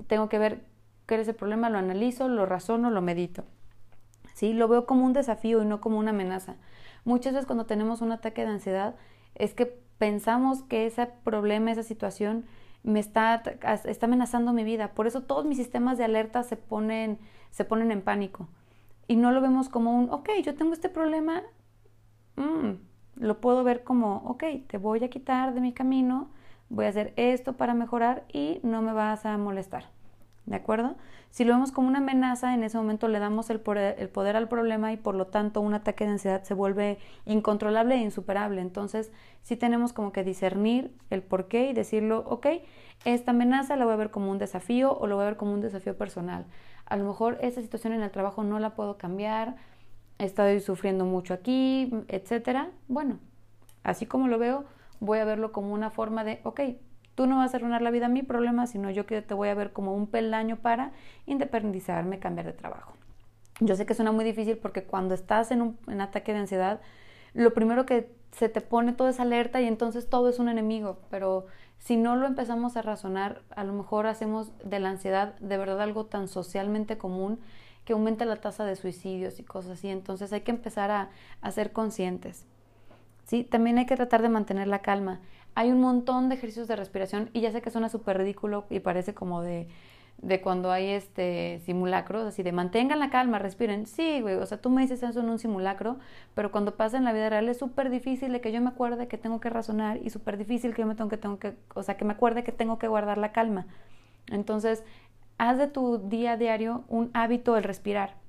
tengo 0.07 0.29
que 0.29 0.39
ver 0.39 0.65
qué 1.07 1.21
es 1.21 1.29
el 1.29 1.35
problema, 1.35 1.71
lo 1.71 1.79
analizo, 1.79 2.29
lo 2.29 2.47
razono, 2.47 2.91
lo 2.91 3.03
medito. 3.03 3.45
¿Sí? 4.35 4.53
Lo 4.53 4.69
veo 4.69 4.87
como 4.87 5.05
un 5.05 5.13
desafío 5.13 5.63
y 5.63 5.67
no 5.67 5.81
como 5.81 5.99
una 5.99 6.11
amenaza. 6.11 6.57
Muchas 7.05 7.35
veces 7.35 7.47
cuando 7.47 7.67
tenemos 7.67 8.01
un 8.01 8.13
ataque 8.13 8.43
de 8.43 8.49
ansiedad 8.49 8.97
es 9.35 9.55
que 9.55 9.67
pensamos 9.99 10.63
que 10.63 10.87
ese 10.87 11.07
problema, 11.07 11.71
esa 11.71 11.83
situación 11.83 12.47
me 12.83 13.01
está, 13.01 13.43
está 13.85 14.07
amenazando 14.07 14.53
mi 14.53 14.65
vida. 14.65 14.93
Por 14.93 15.07
eso 15.07 15.23
todos 15.23 15.45
mis 15.45 15.57
sistemas 15.57 15.99
de 15.99 16.05
alerta 16.05 16.43
se 16.43 16.57
ponen, 16.57 17.19
se 17.51 17.65
ponen 17.65 17.91
en 17.91 18.03
pánico. 18.03 18.49
Y 19.07 19.17
no 19.17 19.33
lo 19.33 19.41
vemos 19.41 19.69
como 19.69 19.99
un, 19.99 20.11
ok, 20.11 20.31
yo 20.43 20.55
tengo 20.55 20.73
este 20.73 20.89
problema, 20.89 21.43
mm, 22.37 22.73
lo 23.17 23.41
puedo 23.41 23.65
ver 23.65 23.85
como, 23.85 24.17
ok, 24.27 24.45
te 24.67 24.79
voy 24.79 25.03
a 25.05 25.11
quitar 25.11 25.55
de 25.55 25.61
mi 25.61 25.73
camino, 25.73 26.31
voy 26.69 26.87
a 26.87 26.89
hacer 26.89 27.13
esto 27.17 27.55
para 27.55 27.75
mejorar 27.75 28.25
y 28.33 28.61
no 28.63 28.83
me 28.83 28.93
vas 28.93 29.27
a 29.27 29.37
molestar. 29.39 29.85
¿De 30.47 30.57
acuerdo? 30.57 30.97
Si 31.31 31.45
lo 31.45 31.55
vemos 31.55 31.73
como 31.73 31.89
una 31.89 31.99
amenaza, 31.99 32.55
en 32.55 32.63
ese 32.63 32.77
momento 32.77 33.09
le 33.09 33.19
damos 33.19 33.49
el 33.51 33.61
poder, 33.61 34.37
al 34.37 34.49
problema 34.49 34.93
y 34.93 34.97
por 34.97 35.15
lo 35.15 35.27
tanto 35.27 35.61
un 35.61 35.75
ataque 35.75 36.05
de 36.05 36.11
ansiedad 36.13 36.43
se 36.45 36.55
vuelve 36.55 36.99
incontrolable 37.25 37.95
e 37.95 37.99
insuperable. 37.99 38.61
Entonces, 38.61 39.11
sí 39.43 39.57
tenemos 39.57 39.93
como 39.93 40.13
que 40.13 40.23
discernir 40.23 40.95
el 41.11 41.23
por 41.23 41.49
qué 41.49 41.71
y 41.71 41.73
decirlo, 41.73 42.25
ok, 42.27 42.47
esta 43.05 43.33
amenaza 43.33 43.77
la 43.77 43.85
voy 43.85 43.95
a 43.95 43.97
ver 43.97 44.11
como 44.11 44.31
un 44.31 44.39
desafío 44.39 44.97
o 44.97 45.07
lo 45.07 45.17
voy 45.17 45.23
a 45.23 45.29
ver 45.29 45.37
como 45.37 45.55
un 45.55 45.61
desafío 45.61 45.97
personal. 45.97 46.45
A 46.87 46.97
lo 46.97 47.05
mejor 47.05 47.39
esta 47.41 47.63
situación 47.63 47.95
en 47.95 48.03
el 48.03 48.11
trabajo 48.11 48.45
no 48.45 48.59
la 48.59 48.75
puedo 48.75 48.99
cambiar, 48.99 49.57
estoy 50.19 50.61
sufriendo 50.61 51.05
mucho 51.05 51.35
aquí, 51.35 51.91
etcétera. 52.09 52.71
Bueno, 52.87 53.19
así 53.83 54.07
como 54.07 54.29
lo 54.29 54.39
veo, 54.39 54.67
voy 55.05 55.19
a 55.19 55.25
verlo 55.25 55.53
como 55.53 55.73
una 55.73 55.91
forma 55.91 56.25
de, 56.25 56.41
ok, 56.45 56.61
tú 57.15 57.27
no 57.27 57.39
vas 57.39 57.55
a 57.55 57.59
arruinar 57.59 57.83
la 57.83 57.91
vida 57.91 58.07
a 58.07 58.09
mi 58.09 58.23
problema, 58.23 58.67
sino 58.67 58.91
yo 58.91 59.07
que 59.07 59.23
te 59.23 59.35
voy 59.35 59.49
a 59.49 59.55
ver 59.55 59.73
como 59.73 59.95
un 59.95 60.07
peldaño 60.07 60.57
para 60.57 60.93
independizarme, 61.27 62.19
cambiar 62.19 62.47
de 62.47 62.53
trabajo. 62.53 62.95
Yo 63.61 63.77
sé 63.77 63.87
que 63.87 63.95
suena 63.95 64.13
muy 64.13 64.25
difícil 64.25 64.59
porque 64.59 64.85
cuando 64.85 65.15
estás 65.15 65.51
en 65.53 65.63
un 65.63 66.01
ataque 66.01 66.33
de 66.33 66.41
ansiedad, 66.41 66.81
lo 67.35 67.55
primero 67.55 67.87
que 67.87 68.11
se 68.33 68.49
te 68.49 68.61
pone 68.61 68.93
todo 68.93 69.09
es 69.09 69.21
alerta 69.21 69.61
y 69.61 69.67
entonces 69.67 70.09
todo 70.09 70.29
es 70.29 70.39
un 70.41 70.49
enemigo, 70.49 70.99
pero 71.09 71.47
si 71.79 71.97
no 71.97 72.17
lo 72.17 72.27
empezamos 72.27 72.77
a 72.77 72.83
razonar, 72.83 73.43
a 73.55 73.63
lo 73.63 73.73
mejor 73.73 74.07
hacemos 74.07 74.51
de 74.65 74.81
la 74.81 74.91
ansiedad 74.91 75.39
de 75.39 75.57
verdad 75.57 75.81
algo 75.83 76.07
tan 76.07 76.27
socialmente 76.27 76.99
común 76.99 77.39
que 77.85 77.93
aumenta 77.93 78.25
la 78.25 78.37
tasa 78.37 78.65
de 78.65 78.75
suicidios 78.75 79.39
y 79.39 79.45
cosas 79.45 79.73
así. 79.73 79.89
Entonces 79.89 80.33
hay 80.33 80.41
que 80.41 80.51
empezar 80.51 80.91
a 80.91 81.51
ser 81.51 81.73
conscientes. 81.73 82.47
¿Sí? 83.25 83.45
También 83.45 83.79
hay 83.79 83.87
que 83.87 83.97
tratar 83.97 84.23
de 84.23 84.29
mantener 84.29 84.69
la 84.69 84.81
calma. 84.81 85.21
Hay 85.55 85.71
un 85.71 85.81
montón 85.81 86.29
de 86.29 86.37
ejercicios 86.37 86.69
de 86.69 86.77
respiración 86.77 87.31
y 87.33 87.41
ya 87.41 87.53
sé 87.53 87.63
que 87.63 87.71
suena 87.71 87.89
súper 87.89 88.19
ridículo 88.19 88.67
y 88.71 88.81
parece 88.81 89.15
como 89.15 89.43
de, 89.43 89.69
de 90.19 90.41
cuando 90.41 90.73
hay 90.73 90.89
este 90.89 91.61
simulacros, 91.65 92.25
así 92.27 92.43
de 92.43 92.53
mantengan 92.53 92.99
la 92.99 93.11
calma, 93.11 93.39
respiren. 93.39 93.87
Sí, 93.87 94.21
güey, 94.21 94.37
o 94.37 94.47
sea, 94.47 94.59
tú 94.61 94.71
me 94.71 94.83
dices 94.83 95.03
eso 95.03 95.21
en 95.21 95.29
un 95.29 95.39
simulacro, 95.39 95.99
pero 96.35 96.51
cuando 96.51 96.77
pasa 96.77 96.97
en 96.97 97.05
la 97.05 97.13
vida 97.13 97.31
real 97.31 97.49
es 97.49 97.59
súper 97.59 97.91
difícil 97.91 98.33
de 98.33 98.41
que 98.41 98.53
yo 98.53 98.61
me 98.61 98.71
acuerde 98.71 99.09
que 99.09 99.19
tengo 99.19 99.41
que 99.41 99.51
razonar 99.51 99.99
y 100.03 100.11
súper 100.11 100.39
difícil 100.39 100.75
que 100.75 100.83
yo 100.83 100.87
me 100.87 100.95
tengo 100.95 101.11
que, 101.11 101.19
tengo 101.19 101.39
que, 101.39 101.55
o 101.75 101.83
sea, 101.83 101.97
que 101.97 102.05
me 102.05 102.15
acuerde 102.15 102.45
que 102.45 102.53
tengo 102.53 102.79
que 102.79 102.89
guardar 102.89 103.19
la 103.19 103.33
calma. 103.33 103.67
Entonces, 104.29 104.85
haz 105.39 105.59
de 105.59 105.67
tu 105.69 105.99
día 106.09 106.33
a 106.33 106.37
diario 106.37 106.85
un 106.89 107.11
hábito 107.15 107.57
el 107.57 107.65
respirar. 107.65 108.24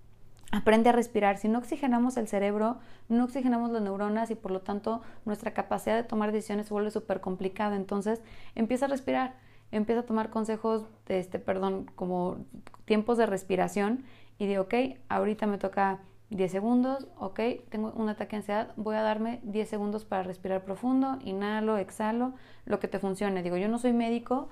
Aprende 0.55 0.89
a 0.89 0.93
respirar. 0.93 1.37
Si 1.37 1.47
no 1.47 1.59
oxigenamos 1.59 2.15
el 2.17 2.27
cerebro, 2.27 2.77
no 3.09 3.25
oxigenamos 3.25 3.71
las 3.71 3.81
neuronas 3.81 4.31
y 4.31 4.35
por 4.35 4.51
lo 4.51 4.61
tanto 4.61 5.01
nuestra 5.25 5.53
capacidad 5.53 5.95
de 5.95 6.03
tomar 6.03 6.31
decisiones 6.31 6.67
se 6.67 6.73
vuelve 6.73 6.91
súper 6.91 7.19
complicada. 7.19 7.75
Entonces, 7.75 8.21
empieza 8.55 8.85
a 8.85 8.89
respirar 8.89 9.35
empieza 9.71 10.01
a 10.01 10.05
tomar 10.05 10.29
consejos, 10.29 10.85
de 11.07 11.19
este, 11.19 11.39
perdón, 11.39 11.85
como 11.95 12.37
tiempos 12.85 13.17
de 13.17 13.25
respiración 13.25 14.05
y 14.37 14.47
digo, 14.47 14.63
ok, 14.63 14.73
ahorita 15.09 15.47
me 15.47 15.57
toca 15.57 15.99
10 16.29 16.51
segundos, 16.51 17.07
ok, 17.17 17.39
tengo 17.69 17.91
un 17.95 18.09
ataque 18.09 18.31
de 18.31 18.37
ansiedad, 18.37 18.73
voy 18.77 18.95
a 18.95 19.01
darme 19.01 19.39
10 19.43 19.69
segundos 19.69 20.05
para 20.05 20.23
respirar 20.23 20.63
profundo, 20.63 21.19
inhalo, 21.23 21.77
exhalo, 21.77 22.33
lo 22.65 22.79
que 22.79 22.87
te 22.87 22.99
funcione. 22.99 23.43
Digo, 23.43 23.57
yo 23.57 23.67
no 23.67 23.77
soy 23.77 23.93
médico, 23.93 24.49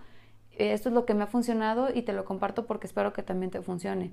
esto 0.52 0.90
es 0.90 0.96
lo 0.96 1.06
que 1.06 1.14
me 1.14 1.24
ha 1.24 1.28
funcionado 1.28 1.90
y 1.94 2.04
te 2.04 2.14
lo 2.14 2.26
comparto 2.26 2.66
porque 2.66 2.88
espero 2.88 3.14
que 3.14 3.24
también 3.24 3.52
te 3.52 3.62
funcione. 3.62 4.12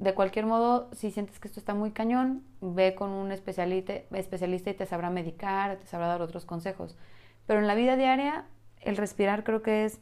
De 0.00 0.14
cualquier 0.14 0.46
modo, 0.46 0.88
si 0.92 1.10
sientes 1.10 1.38
que 1.38 1.48
esto 1.48 1.60
está 1.60 1.74
muy 1.74 1.90
cañón, 1.92 2.42
ve 2.60 2.94
con 2.94 3.10
un 3.10 3.32
especialista, 3.32 4.70
y 4.70 4.74
te 4.74 4.86
sabrá 4.86 5.10
medicar, 5.10 5.76
te 5.76 5.86
sabrá 5.86 6.08
dar 6.08 6.22
otros 6.22 6.46
consejos. 6.46 6.96
Pero 7.46 7.60
en 7.60 7.66
la 7.66 7.74
vida 7.74 7.96
diaria, 7.96 8.46
el 8.80 8.96
respirar 8.96 9.44
creo 9.44 9.62
que 9.62 9.84
es 9.84 10.00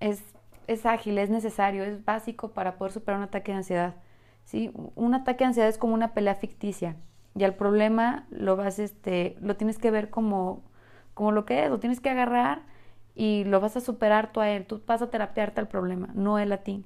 es, 0.00 0.22
es 0.66 0.86
ágil, 0.86 1.18
es 1.18 1.30
necesario, 1.30 1.84
es 1.84 2.04
básico 2.04 2.50
para 2.50 2.76
poder 2.76 2.92
superar 2.92 3.18
un 3.18 3.24
ataque 3.24 3.52
de 3.52 3.58
ansiedad. 3.58 3.94
¿sí? 4.44 4.70
Un 4.94 5.14
ataque 5.14 5.44
de 5.44 5.48
ansiedad 5.48 5.68
es 5.68 5.78
como 5.78 5.94
una 5.94 6.14
pelea 6.14 6.34
ficticia 6.34 6.96
y 7.34 7.44
al 7.44 7.54
problema 7.54 8.26
lo 8.30 8.56
vas, 8.56 8.78
este, 8.78 9.36
lo 9.40 9.56
tienes 9.56 9.78
que 9.78 9.90
ver 9.90 10.10
como, 10.10 10.62
como 11.14 11.32
lo 11.32 11.44
que 11.44 11.64
es, 11.64 11.70
lo 11.70 11.80
tienes 11.80 12.00
que 12.00 12.10
agarrar 12.10 12.62
y 13.14 13.44
lo 13.44 13.60
vas 13.60 13.76
a 13.76 13.80
superar 13.80 14.32
tú 14.32 14.40
a 14.40 14.50
él, 14.50 14.66
tú 14.66 14.82
vas 14.86 15.02
a 15.02 15.10
terapearte 15.10 15.60
al 15.60 15.68
problema, 15.68 16.08
no 16.14 16.38
él 16.38 16.52
a 16.52 16.58
ti. 16.58 16.84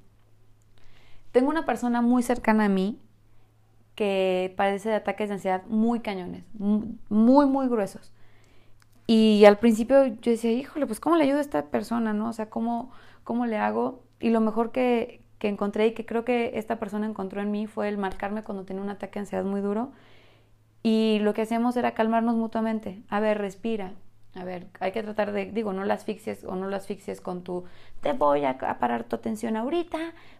Tengo 1.32 1.50
una 1.50 1.64
persona 1.64 2.02
muy 2.02 2.22
cercana 2.22 2.66
a 2.66 2.68
mí 2.68 2.98
que 3.94 4.54
padece 4.56 4.90
de 4.90 4.94
ataques 4.96 5.28
de 5.28 5.34
ansiedad 5.34 5.62
muy 5.66 6.00
cañones, 6.00 6.44
muy, 6.54 7.46
muy 7.46 7.68
gruesos. 7.68 8.12
Y 9.06 9.44
al 9.44 9.58
principio 9.58 10.06
yo 10.06 10.30
decía, 10.30 10.52
híjole, 10.52 10.86
pues 10.86 11.00
¿cómo 11.00 11.16
le 11.16 11.24
ayudo 11.24 11.38
a 11.38 11.42
esta 11.42 11.66
persona, 11.66 12.12
no? 12.12 12.28
O 12.28 12.32
sea, 12.32 12.48
¿cómo, 12.48 12.90
cómo 13.24 13.46
le 13.46 13.56
hago? 13.58 14.02
Y 14.20 14.30
lo 14.30 14.40
mejor 14.40 14.72
que, 14.72 15.20
que 15.38 15.48
encontré 15.48 15.88
y 15.88 15.92
que 15.92 16.06
creo 16.06 16.24
que 16.24 16.52
esta 16.54 16.78
persona 16.78 17.06
encontró 17.06 17.40
en 17.42 17.50
mí 17.50 17.66
fue 17.66 17.88
el 17.88 17.98
marcarme 17.98 18.44
cuando 18.44 18.64
tenía 18.64 18.82
un 18.82 18.90
ataque 18.90 19.14
de 19.14 19.20
ansiedad 19.20 19.44
muy 19.44 19.60
duro. 19.60 19.92
Y 20.82 21.18
lo 21.20 21.34
que 21.34 21.42
hacíamos 21.42 21.76
era 21.76 21.94
calmarnos 21.94 22.36
mutuamente. 22.36 23.02
A 23.08 23.20
ver, 23.20 23.38
respira. 23.38 23.92
A 24.34 24.44
ver, 24.44 24.66
hay 24.80 24.92
que 24.92 25.02
tratar 25.02 25.32
de, 25.32 25.46
digo, 25.52 25.74
no 25.74 25.84
las 25.84 26.00
asfixies 26.00 26.44
o 26.44 26.56
no 26.56 26.66
las 26.68 26.84
asfixies 26.84 27.20
con 27.20 27.44
tu, 27.44 27.64
te 28.00 28.14
voy 28.14 28.46
a, 28.46 28.56
parar 28.56 29.04
tu 29.04 29.16
atención 29.16 29.56
ahorita, 29.58 29.98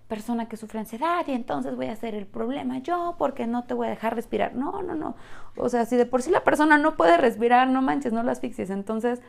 persona 0.08 0.48
que 0.48 0.56
sufre 0.56 0.78
ansiedad 0.78 1.26
y 1.26 1.32
entonces 1.32 1.76
voy 1.76 1.86
a 1.86 1.92
hacer 1.92 2.14
el 2.14 2.26
problema 2.26 2.78
yo 2.78 3.16
porque 3.18 3.46
no 3.46 3.64
te 3.64 3.74
voy 3.74 3.88
a 3.88 3.90
dejar 3.90 4.14
respirar. 4.14 4.54
No, 4.54 4.80
no, 4.82 4.94
no. 4.94 5.14
O 5.56 5.68
sea, 5.68 5.84
si 5.84 5.96
de 5.96 6.06
por 6.06 6.22
sí 6.22 6.30
la 6.30 6.42
persona 6.42 6.78
no 6.78 6.96
puede 6.96 7.18
respirar, 7.18 7.68
no 7.68 7.82
manches, 7.82 8.14
no 8.14 8.22
las 8.22 8.38
asfixies. 8.38 8.70
Entonces, 8.70 9.20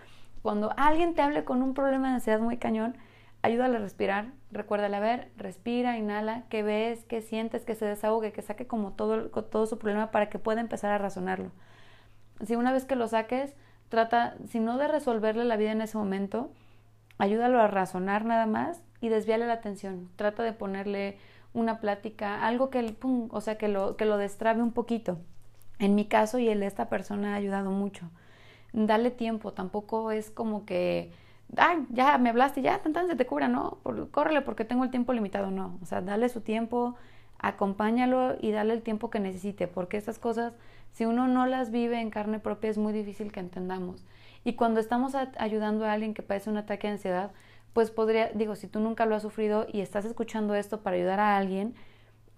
cuando 0.42 0.72
alguien 0.78 1.14
te 1.14 1.22
hable 1.22 1.44
con 1.44 1.62
un 1.62 1.74
problema 1.74 2.08
de 2.10 2.16
ansiedad 2.16 2.40
muy 2.40 2.56
cañón, 2.56 2.96
ayúdale 3.42 3.76
a 3.76 3.80
respirar, 3.82 4.32
recuérdale 4.52 4.96
a 4.96 5.02
ver, 5.02 5.30
respira, 5.36 5.98
inhala, 5.98 6.44
que 6.48 6.64
ves, 6.64 7.04
que 7.04 7.22
sientes, 7.22 7.66
que 7.66 7.76
se 7.76 7.86
desahogue, 7.86 8.32
que 8.32 8.42
saque 8.42 8.66
como 8.66 8.94
todo, 8.94 9.30
todo 9.30 9.66
su 9.66 9.78
problema 9.78 10.10
para 10.12 10.30
que 10.30 10.40
pueda 10.40 10.62
empezar 10.62 10.92
a 10.94 10.98
razonarlo. 10.98 11.52
Si 12.46 12.56
una 12.56 12.72
vez 12.72 12.86
que 12.86 12.96
lo 12.96 13.08
saques, 13.10 13.56
trata, 13.94 14.34
si 14.48 14.60
no 14.60 14.80
de 14.80 14.88
resolverle 14.88 15.46
la 15.46 15.56
vida 15.56 15.72
en 15.72 15.80
ese 15.80 16.00
momento, 16.00 16.50
ayúdalo 17.20 17.62
a 17.62 17.68
razonar 17.68 18.26
nada 18.26 18.48
más 18.48 18.82
y 19.02 19.10
desvíale 19.10 19.46
la 19.46 19.54
atención. 19.54 20.10
Trata 20.16 20.42
de 20.42 20.52
ponerle 20.52 21.20
una 21.54 21.80
plática, 21.80 22.44
algo 22.44 22.72
que, 22.72 22.82
pum, 22.94 23.30
o 23.32 23.40
sea, 23.40 23.60
que 23.60 23.68
lo, 23.68 23.96
que 23.96 24.06
lo 24.06 24.18
destrabe 24.18 24.64
un 24.64 24.72
poquito. 24.72 25.20
En 25.78 25.94
mi 25.94 26.06
caso 26.06 26.40
y 26.40 26.50
el 26.50 26.62
de 26.62 26.66
esta 26.66 26.90
persona 26.90 27.34
ha 27.34 27.36
ayudado 27.36 27.70
mucho. 27.70 28.10
Dale 28.72 29.12
tiempo, 29.12 29.54
tampoco 29.54 30.10
es 30.10 30.32
como 30.32 30.66
que, 30.66 31.12
ay, 31.56 31.86
ya 31.92 32.18
me 32.18 32.32
hablaste, 32.32 32.64
ya, 32.64 32.82
entonces 32.84 33.16
te 33.16 33.28
cura, 33.28 33.48
no, 33.48 33.78
Por, 33.84 34.10
córrele 34.10 34.42
porque 34.42 34.66
tengo 34.66 34.84
el 34.84 34.90
tiempo 34.90 35.14
limitado, 35.14 35.52
no. 35.52 35.78
O 35.84 35.86
sea, 35.86 36.02
dale 36.02 36.30
su 36.30 36.42
tiempo, 36.42 36.96
acompáñalo 37.44 38.38
y 38.42 38.52
dale 38.52 38.74
el 38.74 38.82
tiempo 38.82 39.12
que 39.12 39.20
necesite, 39.20 39.68
porque 39.68 39.98
estas 39.98 40.18
cosas 40.18 40.54
si 40.94 41.06
uno 41.06 41.28
no 41.28 41.46
las 41.46 41.72
vive 41.72 42.00
en 42.00 42.10
carne 42.10 42.40
propia 42.40 42.70
es 42.70 42.78
muy 42.78 42.94
difícil 42.94 43.32
que 43.32 43.40
entendamos. 43.40 44.06
Y 44.44 44.54
cuando 44.54 44.80
estamos 44.80 45.14
ayudando 45.16 45.86
a 45.86 45.94
alguien 45.94 46.14
que 46.14 46.22
padece 46.22 46.50
un 46.50 46.58
ataque 46.58 46.88
de 46.88 46.94
ansiedad, 46.94 47.32
pues 47.74 47.92
podría, 47.92 48.30
digo, 48.34 48.56
si 48.56 48.68
tú 48.68 48.80
nunca 48.80 49.06
lo 49.06 49.16
has 49.16 49.24
sufrido 49.24 49.66
y 49.72 49.82
estás 49.82 50.06
escuchando 50.06 50.54
esto 50.54 50.82
para 50.82 50.96
ayudar 50.96 51.20
a 51.20 51.38
alguien, 51.38 51.74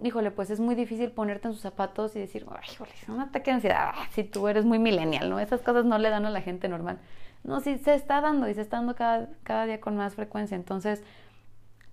híjole, 0.02 0.32
pues 0.32 0.50
es 0.50 0.60
muy 0.60 0.76
difícil 0.76 1.12
ponerte 1.12 1.48
en 1.48 1.54
sus 1.54 1.62
zapatos 1.62 2.16
y 2.16 2.20
decir, 2.20 2.46
ay, 2.50 2.64
híjole, 2.72 2.92
es 3.02 3.10
un 3.10 3.20
ataque 3.20 3.52
de 3.52 3.56
ansiedad, 3.56 3.92
ah, 3.94 4.08
si 4.12 4.24
tú 4.24 4.48
eres 4.48 4.66
muy 4.66 4.80
millennial, 4.80 5.30
¿no? 5.30 5.40
Esas 5.40 5.62
cosas 5.62 5.86
no 5.86 5.98
le 5.98 6.10
dan 6.10 6.26
a 6.26 6.30
la 6.30 6.42
gente 6.42 6.70
normal. 6.70 7.00
No, 7.44 7.60
sí, 7.60 7.78
se 7.78 7.94
está 7.94 8.22
dando 8.22 8.48
y 8.48 8.54
se 8.54 8.62
está 8.62 8.78
dando 8.78 8.96
cada, 8.96 9.30
cada 9.44 9.66
día 9.66 9.82
con 9.82 9.98
más 9.98 10.16
frecuencia. 10.16 10.56
Entonces, 10.56 11.04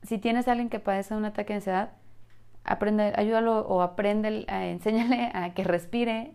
si 0.03 0.19
tienes 0.19 0.47
a 0.47 0.53
alguien 0.53 0.71
que 0.71 0.79
padece 0.79 1.15
un 1.15 1.25
ataque 1.25 1.53
de 1.53 1.57
ansiedad, 1.57 1.91
aprende, 2.65 3.13
ayúdalo 3.17 3.61
o 3.61 3.83
aprende, 3.83 4.45
enséñale 4.49 5.31
a 5.35 5.55
que 5.55 5.65
respire, 5.65 6.33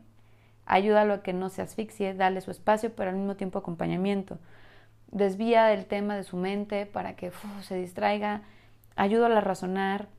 ayúdalo 0.65 1.15
a 1.15 1.23
que 1.23 1.33
no 1.33 1.49
se 1.49 1.61
asfixie, 1.61 2.13
dale 2.13 2.41
su 2.41 2.51
espacio, 2.51 2.93
pero 2.95 3.09
al 3.09 3.15
mismo 3.15 3.35
tiempo 3.35 3.59
acompañamiento. 3.59 4.39
Desvía 5.11 5.73
el 5.73 5.85
tema 5.85 6.15
de 6.15 6.23
su 6.23 6.37
mente 6.37 6.85
para 6.85 7.15
que 7.15 7.31
se 7.61 7.75
distraiga, 7.75 8.41
ayúdalo 8.95 9.37
a 9.37 9.41
razonar, 9.41 10.09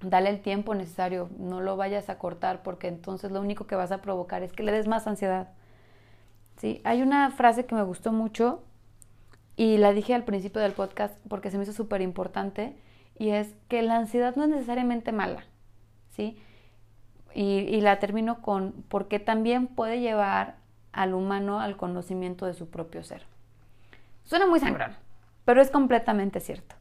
dale 0.00 0.30
el 0.30 0.40
tiempo 0.40 0.74
necesario, 0.74 1.28
no 1.38 1.60
lo 1.60 1.76
vayas 1.76 2.08
a 2.08 2.18
cortar 2.18 2.62
porque 2.62 2.88
entonces 2.88 3.30
lo 3.30 3.40
único 3.40 3.66
que 3.66 3.76
vas 3.76 3.92
a 3.92 4.00
provocar 4.00 4.42
es 4.42 4.52
que 4.52 4.62
le 4.62 4.72
des 4.72 4.88
más 4.88 5.06
ansiedad. 5.06 5.50
¿Sí? 6.56 6.80
Hay 6.84 7.02
una 7.02 7.30
frase 7.30 7.66
que 7.66 7.74
me 7.74 7.82
gustó 7.82 8.12
mucho 8.12 8.62
y 9.56 9.78
la 9.78 9.92
dije 9.92 10.14
al 10.14 10.24
principio 10.24 10.62
del 10.62 10.72
podcast 10.72 11.14
porque 11.28 11.50
se 11.50 11.58
me 11.58 11.64
hizo 11.64 11.72
súper 11.72 12.00
importante 12.00 12.76
y 13.18 13.30
es 13.30 13.54
que 13.68 13.82
la 13.82 13.96
ansiedad 13.96 14.36
no 14.36 14.44
es 14.44 14.50
necesariamente 14.50 15.12
mala, 15.12 15.44
¿sí? 16.10 16.38
Y, 17.34 17.80
la 17.80 17.98
termino 17.98 18.42
con 18.42 18.84
porque 18.88 19.18
también 19.18 19.66
puede 19.66 20.00
llevar 20.00 20.56
al 20.92 21.14
humano 21.14 21.60
al 21.60 21.78
conocimiento 21.78 22.44
de 22.44 22.52
su 22.52 22.68
propio 22.68 23.02
ser. 23.02 23.22
Suena 24.24 24.46
muy 24.46 24.60
sangrón, 24.60 24.94
pero 25.46 25.62
es 25.62 25.70
completamente 25.70 26.40
cierto. 26.40 26.76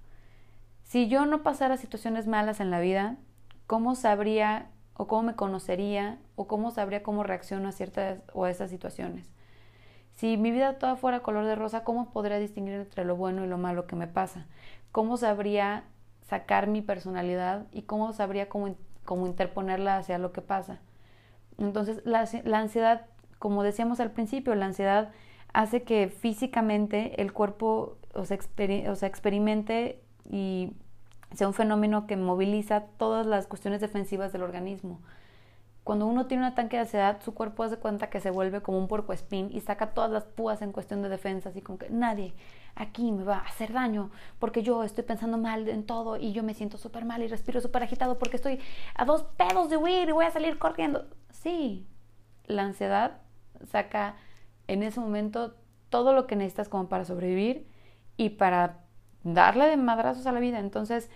Si 0.84 1.08
yo 1.08 1.26
no 1.26 1.42
pasara 1.42 1.78
situaciones 1.78 2.28
malas 2.28 2.60
en 2.60 2.70
la 2.70 2.82
vida, 2.82 3.16
¿cómo 3.66 3.96
sabría 3.96 4.70
o 4.94 5.08
cómo 5.08 5.24
me 5.24 5.36
conocería 5.36 6.20
o 6.36 6.48
cómo 6.48 6.72
sabría 6.72 7.02
cómo 7.02 7.24
reacciono 7.24 7.70
a 7.70 7.72
ciertas 7.72 8.20
o 8.34 8.44
a 8.44 8.50
esas 8.50 8.70
situaciones? 8.70 9.30
Si 10.16 10.36
mi 10.36 10.52
vida 10.52 10.78
toda 10.78 10.98
fuera 10.98 11.22
color 11.22 11.46
de 11.46 11.56
rosa, 11.56 11.86
¿cómo 11.86 12.12
podría 12.12 12.40
distinguir 12.40 12.74
entre 12.76 13.06
lo 13.06 13.16
bueno 13.16 13.46
y 13.46 13.48
lo 13.48 13.58
malo 13.58 13.88
que 13.88 13.96
me 13.96 14.08
pasa? 14.08 14.48
¿Cómo 14.92 15.16
sabría 15.16 15.86
sacar 16.32 16.68
mi 16.68 16.82
personalidad 16.82 17.66
y 17.74 17.82
cómo 17.82 18.14
sabría 18.14 18.48
cómo 18.48 18.74
como 19.04 19.28
interponerla 19.28 19.98
hacia 19.98 20.18
lo 20.18 20.32
que 20.32 20.42
pasa. 20.42 20.80
Entonces, 21.58 22.02
la, 22.06 22.22
ansiedad, 22.58 23.08
como 23.38 23.64
decíamos 23.64 24.00
al 24.00 24.12
principio, 24.12 24.56
la 24.56 24.68
ansiedad 24.68 25.12
hace 25.52 25.84
que 25.84 26.08
físicamente 26.08 27.22
el 27.22 27.34
cuerpo 27.34 27.98
o 28.14 28.24
sea, 28.24 28.38
experimente 28.38 30.02
y 30.30 30.72
sea 31.36 31.48
un 31.48 31.54
fenómeno 31.54 32.08
que 32.08 32.16
moviliza 32.16 32.84
todas 32.98 33.26
las 33.26 33.48
cuestiones 33.48 33.82
defensivas 33.82 34.32
del 34.32 34.44
organismo. 34.44 35.02
Cuando 35.84 36.06
uno 36.06 36.28
tiene 36.28 36.44
un 36.44 36.52
ataque 36.52 36.78
de 36.78 36.82
ansiedad, 36.82 37.22
su 37.22 37.34
cuerpo 37.34 37.64
hace 37.64 37.78
cuenta 37.78 38.10
que 38.10 38.20
se 38.20 38.30
vuelve 38.30 38.62
como 38.62 38.78
un 38.78 38.88
puercoespín 38.88 39.50
y 39.52 39.62
saca 39.62 39.94
todas 39.94 40.12
las 40.12 40.26
púas 40.26 40.62
en 40.62 40.72
cuestión 40.72 41.02
de 41.02 41.10
defensa, 41.10 41.50
así 41.50 41.62
como 41.62 41.80
que 41.80 41.90
nadie 41.90 42.34
aquí 42.76 43.12
me 43.12 43.24
va 43.24 43.38
a 43.38 43.46
hacer 43.48 43.74
daño 43.74 44.12
porque 44.40 44.64
yo 44.64 44.84
estoy 44.84 45.04
pensando 45.04 45.38
mal 45.38 45.68
en 45.68 45.86
todo 45.86 46.18
y 46.18 46.32
yo 46.34 46.44
me 46.44 46.54
siento 46.54 46.78
súper 46.78 47.06
mal 47.06 47.22
y 47.22 47.28
respiro 47.28 47.62
súper 47.62 47.84
agitado 47.84 48.18
porque 48.18 48.38
estoy 48.38 48.60
a 48.96 49.06
dos 49.06 49.24
pedos 49.24 49.70
de 49.70 49.78
huir 49.78 50.10
y 50.10 50.12
voy 50.12 50.26
a 50.26 50.32
salir 50.32 50.58
corriendo. 50.58 51.08
Sí, 51.32 51.88
la 52.46 52.64
ansiedad 52.64 53.20
saca 53.66 54.16
en 54.68 54.84
ese 54.84 55.00
momento 55.00 55.56
todo 55.90 56.14
lo 56.14 56.28
que 56.28 56.36
necesitas 56.36 56.70
como 56.70 56.88
para 56.90 57.06
sobrevivir 57.06 57.68
y 58.18 58.30
para 58.30 58.80
darle 59.24 59.66
de 59.66 59.78
madrazos 59.78 60.26
a 60.26 60.32
la 60.32 60.40
vida. 60.40 60.60
Entonces, 60.60 61.10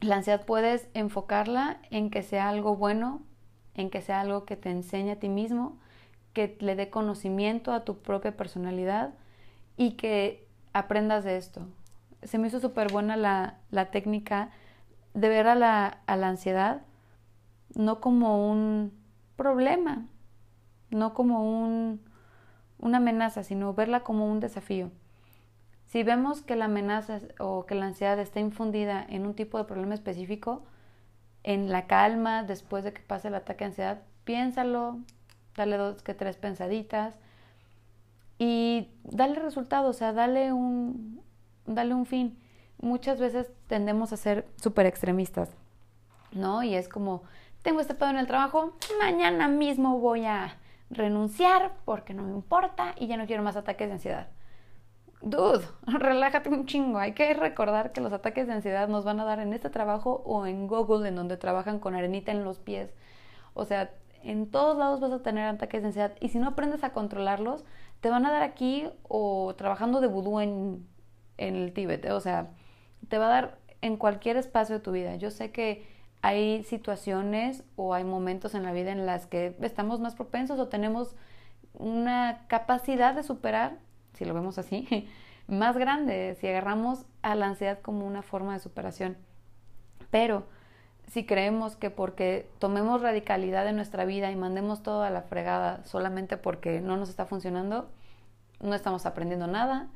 la 0.00 0.16
ansiedad 0.16 0.44
puedes 0.44 0.88
enfocarla 0.94 1.80
en 1.90 2.10
que 2.10 2.22
sea 2.22 2.48
algo 2.48 2.76
bueno 2.76 3.22
en 3.80 3.90
que 3.90 4.02
sea 4.02 4.20
algo 4.20 4.44
que 4.44 4.56
te 4.56 4.70
enseñe 4.70 5.12
a 5.12 5.16
ti 5.16 5.28
mismo, 5.28 5.78
que 6.32 6.56
le 6.60 6.76
dé 6.76 6.90
conocimiento 6.90 7.72
a 7.72 7.84
tu 7.84 7.98
propia 7.98 8.36
personalidad 8.36 9.14
y 9.76 9.92
que 9.92 10.46
aprendas 10.72 11.24
de 11.24 11.36
esto. 11.36 11.62
se 12.22 12.38
me 12.38 12.48
hizo 12.48 12.60
súper 12.60 12.92
buena 12.92 13.16
la, 13.16 13.58
la, 13.70 13.90
técnica 13.90 14.50
de 15.14 15.28
ver 15.28 15.46
a 15.46 15.54
la, 15.54 16.00
a 16.06 16.16
la 16.16 16.28
ansiedad 16.28 16.82
no 17.74 18.00
como 18.00 18.50
un 18.50 18.92
problema, 19.36 20.06
no 20.90 21.14
como 21.14 21.44
un, 21.44 22.00
una 22.78 22.98
amenaza, 22.98 23.42
sino 23.42 23.74
verla 23.74 24.00
como 24.00 24.30
un 24.30 24.40
desafío. 24.40 24.90
Si 25.86 26.02
vemos 26.02 26.42
que 26.42 26.56
la 26.56 26.66
amenaza 26.66 27.20
o 27.38 27.66
que 27.66 27.74
la 27.74 27.86
ansiedad 27.86 28.18
está 28.18 28.40
infundida 28.40 29.04
en 29.08 29.26
un 29.26 29.34
tipo 29.34 29.58
de 29.58 29.64
problema 29.64 29.94
específico, 29.94 30.62
en 31.42 31.70
la 31.70 31.86
calma, 31.86 32.42
después 32.42 32.84
de 32.84 32.92
que 32.92 33.00
pase 33.00 33.28
el 33.28 33.34
ataque 33.34 33.64
de 33.64 33.70
ansiedad, 33.70 34.02
piénsalo, 34.24 34.98
dale 35.56 35.76
dos 35.76 36.02
que 36.02 36.14
tres 36.14 36.36
pensaditas 36.36 37.18
y 38.38 38.88
dale 39.04 39.34
resultado, 39.34 39.88
o 39.90 39.92
sea, 39.92 40.12
dale 40.12 40.52
un, 40.52 41.22
dale 41.66 41.94
un 41.94 42.06
fin. 42.06 42.38
Muchas 42.80 43.20
veces 43.20 43.50
tendemos 43.66 44.12
a 44.12 44.16
ser 44.16 44.46
súper 44.56 44.86
extremistas, 44.86 45.50
¿no? 46.32 46.62
Y 46.62 46.74
es 46.74 46.88
como, 46.88 47.22
tengo 47.62 47.80
este 47.80 47.94
pedo 47.94 48.10
en 48.10 48.16
el 48.16 48.26
trabajo, 48.26 48.74
mañana 48.98 49.48
mismo 49.48 49.98
voy 49.98 50.24
a 50.24 50.56
renunciar 50.88 51.72
porque 51.84 52.14
no 52.14 52.22
me 52.22 52.32
importa 52.32 52.94
y 52.98 53.06
ya 53.06 53.16
no 53.16 53.26
quiero 53.26 53.42
más 53.42 53.56
ataques 53.56 53.88
de 53.88 53.94
ansiedad. 53.94 54.28
Dude, 55.22 55.66
relájate 55.86 56.48
un 56.48 56.66
chingo. 56.66 56.98
Hay 56.98 57.12
que 57.12 57.32
recordar 57.34 57.92
que 57.92 58.00
los 58.00 58.12
ataques 58.12 58.46
de 58.46 58.54
ansiedad 58.54 58.88
nos 58.88 59.04
van 59.04 59.20
a 59.20 59.24
dar 59.24 59.40
en 59.40 59.52
este 59.52 59.70
trabajo 59.70 60.22
o 60.24 60.46
en 60.46 60.66
Google, 60.66 61.08
en 61.08 61.16
donde 61.16 61.36
trabajan 61.36 61.78
con 61.78 61.94
arenita 61.94 62.32
en 62.32 62.44
los 62.44 62.58
pies. 62.58 62.90
O 63.54 63.64
sea, 63.64 63.92
en 64.22 64.50
todos 64.50 64.76
lados 64.78 65.00
vas 65.00 65.12
a 65.12 65.22
tener 65.22 65.46
ataques 65.46 65.82
de 65.82 65.88
ansiedad 65.88 66.12
y 66.20 66.28
si 66.28 66.38
no 66.38 66.48
aprendes 66.48 66.84
a 66.84 66.92
controlarlos, 66.92 67.64
te 68.00 68.10
van 68.10 68.26
a 68.26 68.30
dar 68.30 68.42
aquí 68.42 68.88
o 69.02 69.54
trabajando 69.56 70.00
de 70.00 70.06
vudú 70.06 70.40
en, 70.40 70.86
en 71.36 71.56
el 71.56 71.72
Tíbet. 71.72 72.06
O 72.10 72.20
sea, 72.20 72.50
te 73.08 73.18
va 73.18 73.26
a 73.26 73.30
dar 73.30 73.58
en 73.82 73.96
cualquier 73.96 74.36
espacio 74.36 74.76
de 74.76 74.80
tu 74.80 74.92
vida. 74.92 75.16
Yo 75.16 75.30
sé 75.30 75.52
que 75.52 75.86
hay 76.22 76.64
situaciones 76.64 77.64
o 77.76 77.94
hay 77.94 78.04
momentos 78.04 78.54
en 78.54 78.62
la 78.62 78.72
vida 78.72 78.92
en 78.92 79.06
las 79.06 79.26
que 79.26 79.56
estamos 79.60 80.00
más 80.00 80.14
propensos 80.14 80.58
o 80.58 80.68
tenemos 80.68 81.16
una 81.74 82.44
capacidad 82.48 83.14
de 83.14 83.22
superar, 83.22 83.78
si 84.14 84.24
lo 84.24 84.34
vemos 84.34 84.58
así, 84.58 85.08
más 85.48 85.76
grande, 85.76 86.36
si 86.40 86.48
agarramos 86.48 87.04
a 87.22 87.34
la 87.34 87.46
ansiedad 87.46 87.80
como 87.80 88.06
una 88.06 88.22
forma 88.22 88.52
de 88.54 88.60
superación. 88.60 89.16
Pero 90.10 90.44
si 91.08 91.26
creemos 91.26 91.76
que 91.76 91.90
porque 91.90 92.48
tomemos 92.58 93.02
radicalidad 93.02 93.66
en 93.66 93.76
nuestra 93.76 94.04
vida 94.04 94.30
y 94.30 94.36
mandemos 94.36 94.82
todo 94.82 95.02
a 95.02 95.10
la 95.10 95.22
fregada 95.22 95.84
solamente 95.84 96.36
porque 96.36 96.80
no 96.80 96.96
nos 96.96 97.08
está 97.08 97.26
funcionando, 97.26 97.90
no 98.60 98.74
estamos 98.74 99.06
aprendiendo 99.06 99.46
nada, 99.46 99.88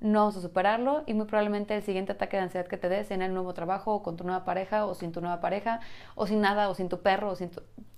no 0.00 0.20
vamos 0.20 0.36
a 0.36 0.40
superarlo 0.40 1.02
y 1.06 1.14
muy 1.14 1.26
probablemente 1.26 1.74
el 1.74 1.82
siguiente 1.82 2.12
ataque 2.12 2.36
de 2.36 2.44
ansiedad 2.44 2.66
que 2.66 2.76
te 2.76 2.88
des 2.88 3.10
en 3.10 3.20
el 3.20 3.34
nuevo 3.34 3.52
trabajo 3.52 3.94
o 3.94 4.02
con 4.02 4.16
tu 4.16 4.24
nueva 4.24 4.44
pareja 4.44 4.86
o 4.86 4.94
sin 4.94 5.12
tu 5.12 5.20
nueva 5.20 5.40
pareja 5.40 5.80
o 6.14 6.26
sin 6.26 6.40
nada 6.40 6.68
o 6.70 6.74
sin 6.74 6.88
tu 6.88 7.02
perro 7.02 7.30
o 7.30 7.36
sin 7.36 7.50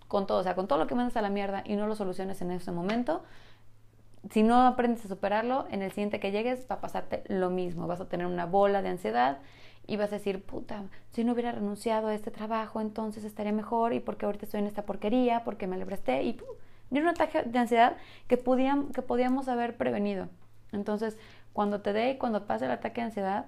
con 0.08 0.26
todo, 0.26 0.38
o 0.38 0.42
sea, 0.42 0.54
con 0.54 0.68
todo 0.68 0.78
lo 0.78 0.86
que 0.86 0.94
mandas 0.94 1.16
a 1.16 1.22
la 1.22 1.30
mierda 1.30 1.62
y 1.64 1.74
no 1.74 1.86
lo 1.86 1.94
soluciones 1.94 2.42
en 2.42 2.50
ese 2.50 2.70
momento, 2.70 3.22
si 4.30 4.42
no 4.42 4.66
aprendes 4.66 5.04
a 5.04 5.08
superarlo, 5.08 5.66
en 5.70 5.82
el 5.82 5.90
siguiente 5.90 6.20
que 6.20 6.30
llegues 6.30 6.66
va 6.70 6.76
a 6.76 6.80
pasarte 6.80 7.24
lo 7.28 7.50
mismo, 7.50 7.86
vas 7.86 8.00
a 8.00 8.08
tener 8.08 8.26
una 8.26 8.46
bola 8.46 8.82
de 8.82 8.88
ansiedad 8.88 9.38
y 9.86 9.96
vas 9.96 10.12
a 10.12 10.16
decir, 10.16 10.44
puta, 10.44 10.84
si 11.10 11.24
no 11.24 11.32
hubiera 11.32 11.52
renunciado 11.52 12.08
a 12.08 12.14
este 12.14 12.30
trabajo, 12.30 12.80
entonces 12.80 13.24
estaría 13.24 13.52
mejor 13.52 13.92
y 13.92 14.00
porque 14.00 14.26
ahorita 14.26 14.44
estoy 14.44 14.60
en 14.60 14.66
esta 14.66 14.84
porquería, 14.84 15.42
porque 15.44 15.66
me 15.66 15.76
le 15.76 16.22
y 16.22 16.38
ni 16.90 17.00
un 17.00 17.08
ataque 17.08 17.42
de 17.42 17.58
ansiedad 17.58 17.96
que, 18.28 18.36
podíamos, 18.36 18.92
que 18.92 19.02
podíamos 19.02 19.48
haber 19.48 19.76
prevenido. 19.76 20.28
Entonces, 20.72 21.18
cuando 21.52 21.80
te 21.80 21.92
dé 21.92 22.10
y 22.10 22.18
cuando 22.18 22.46
pase 22.46 22.66
el 22.66 22.70
ataque 22.70 23.00
de 23.00 23.06
ansiedad, 23.06 23.46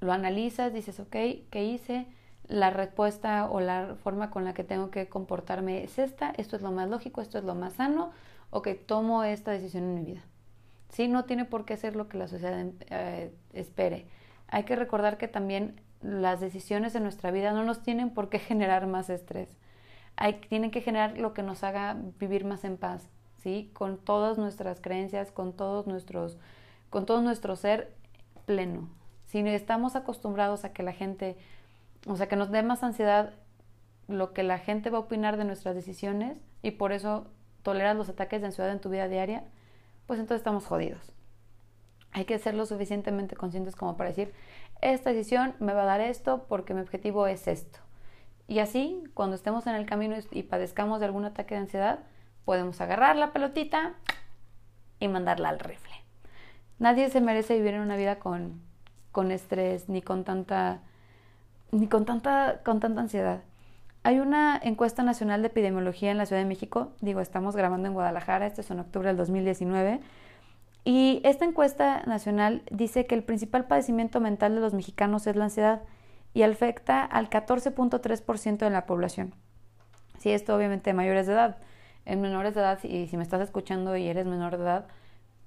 lo 0.00 0.12
analizas, 0.12 0.72
dices, 0.72 0.98
ok, 0.98 1.10
¿qué 1.50 1.64
hice? 1.64 2.06
La 2.48 2.70
respuesta 2.70 3.48
o 3.50 3.60
la 3.60 3.96
forma 4.02 4.30
con 4.30 4.44
la 4.44 4.54
que 4.54 4.64
tengo 4.64 4.90
que 4.90 5.08
comportarme 5.08 5.84
es 5.84 5.98
esta, 5.98 6.32
esto 6.36 6.56
es 6.56 6.62
lo 6.62 6.72
más 6.72 6.88
lógico, 6.88 7.20
esto 7.20 7.38
es 7.38 7.44
lo 7.44 7.54
más 7.54 7.74
sano, 7.74 8.12
o 8.52 8.62
que 8.62 8.76
tomo 8.76 9.24
esta 9.24 9.50
decisión 9.50 9.82
en 9.82 9.94
mi 9.94 10.04
vida. 10.04 10.22
Sí, 10.90 11.08
no 11.08 11.24
tiene 11.24 11.44
por 11.44 11.64
qué 11.64 11.76
ser 11.76 11.96
lo 11.96 12.08
que 12.08 12.18
la 12.18 12.28
sociedad 12.28 12.64
eh, 12.90 13.34
espere 13.52 14.06
hay 14.52 14.64
que 14.64 14.76
recordar 14.76 15.16
que 15.16 15.28
también 15.28 15.80
las 16.02 16.40
decisiones 16.40 16.92
de 16.92 17.00
nuestra 17.00 17.30
vida 17.30 17.52
no 17.52 17.64
nos 17.64 17.82
tienen 17.82 18.10
por 18.10 18.28
qué 18.28 18.38
generar 18.50 18.86
más 18.86 19.10
estrés. 19.10 19.48
Hay, 20.14 20.34
tienen 20.34 20.70
que 20.70 20.82
generar 20.82 21.18
lo 21.18 21.32
que 21.32 21.42
nos 21.42 21.64
haga 21.64 21.96
vivir 22.20 22.44
más 22.44 22.64
en 22.64 22.76
paz, 22.76 23.08
¿sí? 23.38 23.70
Con 23.72 23.96
todas 23.96 24.36
nuestras 24.36 24.80
creencias, 24.80 25.32
con 25.32 25.54
todos 25.54 25.86
nuestros, 25.86 26.38
con 26.90 27.06
todo 27.06 27.22
nuestro 27.22 27.56
ser 27.56 27.94
pleno. 28.44 28.90
Si 29.24 29.38
estamos 29.38 29.96
acostumbrados 29.96 30.66
a 30.66 30.74
que 30.74 30.82
la 30.82 30.92
gente, 30.92 31.38
o 32.06 32.16
sea, 32.16 32.28
que 32.28 32.36
nos 32.36 32.50
dé 32.50 32.62
más 32.62 32.82
ansiedad 32.82 33.32
lo 34.06 34.34
que 34.34 34.42
la 34.42 34.58
gente 34.58 34.90
va 34.90 34.98
a 34.98 35.02
opinar 35.02 35.38
de 35.38 35.46
nuestras 35.46 35.74
decisiones 35.74 36.38
y 36.60 36.72
por 36.72 36.92
eso 36.92 37.26
toleras 37.62 37.96
los 37.96 38.08
ataques 38.08 38.40
de 38.40 38.46
ansiedad 38.48 38.70
en 38.70 38.80
tu 38.80 38.90
vida 38.90 39.08
diaria, 39.08 39.44
pues 40.06 40.18
entonces 40.18 40.40
estamos 40.40 40.66
jodidos. 40.66 41.12
Hay 42.12 42.24
que 42.24 42.38
ser 42.38 42.54
lo 42.54 42.66
suficientemente 42.66 43.36
conscientes 43.36 43.76
como 43.76 43.96
para 43.96 44.10
decir, 44.10 44.32
esta 44.80 45.10
decisión 45.10 45.54
me 45.60 45.72
va 45.72 45.82
a 45.82 45.86
dar 45.86 46.00
esto 46.00 46.44
porque 46.48 46.74
mi 46.74 46.80
objetivo 46.80 47.26
es 47.26 47.48
esto. 47.48 47.78
Y 48.48 48.58
así, 48.58 49.02
cuando 49.14 49.36
estemos 49.36 49.66
en 49.66 49.74
el 49.74 49.86
camino 49.86 50.16
y 50.30 50.42
padezcamos 50.42 51.00
de 51.00 51.06
algún 51.06 51.24
ataque 51.24 51.54
de 51.54 51.62
ansiedad, 51.62 52.00
podemos 52.44 52.80
agarrar 52.80 53.16
la 53.16 53.32
pelotita 53.32 53.94
y 54.98 55.08
mandarla 55.08 55.48
al 55.48 55.58
rifle. 55.58 55.94
Nadie 56.78 57.08
se 57.10 57.20
merece 57.20 57.56
vivir 57.56 57.74
en 57.74 57.80
una 57.80 57.96
vida 57.96 58.18
con, 58.18 58.60
con 59.12 59.30
estrés 59.30 59.88
ni 59.88 60.02
con 60.02 60.24
tanta 60.24 60.80
ni 61.70 61.86
con 61.86 62.04
tanta 62.04 62.60
con 62.64 62.80
tanta 62.80 63.00
ansiedad. 63.00 63.42
Hay 64.04 64.18
una 64.18 64.58
encuesta 64.62 65.04
nacional 65.04 65.42
de 65.42 65.48
epidemiología 65.48 66.10
en 66.10 66.18
la 66.18 66.26
Ciudad 66.26 66.42
de 66.42 66.48
México, 66.48 66.92
digo, 67.00 67.20
estamos 67.20 67.54
grabando 67.54 67.86
en 67.86 67.94
Guadalajara, 67.94 68.46
esto 68.46 68.60
es 68.60 68.70
en 68.72 68.80
octubre 68.80 69.06
del 69.06 69.16
2019 69.16 70.00
y 70.84 71.20
esta 71.24 71.44
encuesta 71.44 72.02
nacional 72.06 72.62
dice 72.72 73.06
que 73.06 73.14
el 73.14 73.22
principal 73.22 73.66
padecimiento 73.66 74.20
mental 74.20 74.56
de 74.56 74.60
los 74.60 74.74
mexicanos 74.74 75.28
es 75.28 75.36
la 75.36 75.44
ansiedad 75.44 75.82
y 76.34 76.42
afecta 76.42 77.04
al 77.04 77.30
14.3% 77.30 78.56
de 78.56 78.70
la 78.70 78.86
población. 78.86 79.34
Sí, 80.18 80.32
esto 80.32 80.56
obviamente 80.56 80.90
de 80.90 80.94
mayores 80.94 81.28
de 81.28 81.34
edad. 81.34 81.58
En 82.04 82.20
menores 82.20 82.54
de 82.54 82.60
edad, 82.60 82.82
y 82.82 83.06
si 83.06 83.16
me 83.16 83.22
estás 83.22 83.40
escuchando 83.40 83.96
y 83.96 84.08
eres 84.08 84.26
menor 84.26 84.56
de 84.56 84.64
edad, 84.64 84.86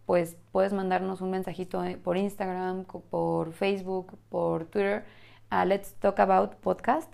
pues 0.06 0.38
puedes 0.54 0.72
mandarnos 0.72 1.20
un 1.20 1.32
mensajito 1.32 1.84
eh, 1.84 1.98
por 1.98 2.15
Instagram, 2.15 2.86
por 2.86 3.52
Facebook, 3.52 4.18
por 4.30 4.65
Twitter 4.65 5.04
a 5.50 5.65
Let's 5.65 5.96
Talk 5.96 6.20
About 6.20 6.56
Podcast 6.56 7.12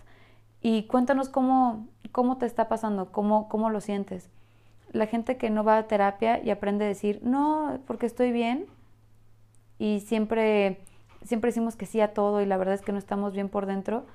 y 0.62 0.84
cuéntanos 0.84 1.30
cómo, 1.30 1.88
cómo 2.12 2.38
te 2.38 2.45
está 2.45 2.67
pasando, 2.67 3.12
cómo, 3.12 3.50
cómo 3.50 3.69
lo 3.69 3.82
sientes 3.82 4.30
la 4.93 5.08
gente 5.08 5.38
que 5.38 5.50
no 5.50 5.63
va 5.63 5.78
a 5.78 5.88
terapia 5.88 6.43
y 6.43 6.50
aprende 6.50 6.86
a 6.86 6.88
decir, 6.88 7.21
no, 7.24 7.80
porque 7.88 8.06
estoy 8.06 8.32
bien, 8.32 8.67
y 9.80 10.02
siempre, 10.02 10.82
siempre 11.24 11.50
decimos 11.50 11.76
que 11.76 11.86
sí 11.86 12.02
a 12.02 12.13
todo 12.13 12.41
y 12.41 12.45
la 12.45 12.58
verdad 12.58 12.76
es 12.76 12.82
que 12.82 12.91
no 12.91 12.97
estamos 12.97 13.34
bien 13.34 13.50
por 13.50 13.65
dentro, 13.65 14.06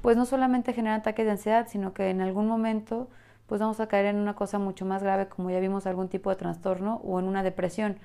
pues 0.00 0.16
no 0.16 0.24
solamente 0.24 0.72
genera 0.72 0.96
ataques 0.96 1.24
de 1.24 1.32
ansiedad, 1.32 1.68
sino 1.68 1.92
que 1.92 2.10
en 2.10 2.20
algún 2.20 2.48
momento 2.48 3.08
pues 3.46 3.60
vamos 3.60 3.80
a 3.80 3.86
caer 3.86 4.06
en 4.06 4.16
una 4.16 4.34
cosa 4.34 4.58
mucho 4.58 4.84
más 4.86 5.02
grave, 5.02 5.28
como 5.28 5.50
ya 5.50 5.60
vimos 5.60 5.86
algún 5.86 6.08
tipo 6.08 6.30
de 6.30 6.36
trastorno 6.36 7.00
o 7.04 7.20
en 7.20 7.26
una 7.26 7.42
depresión. 7.42 7.98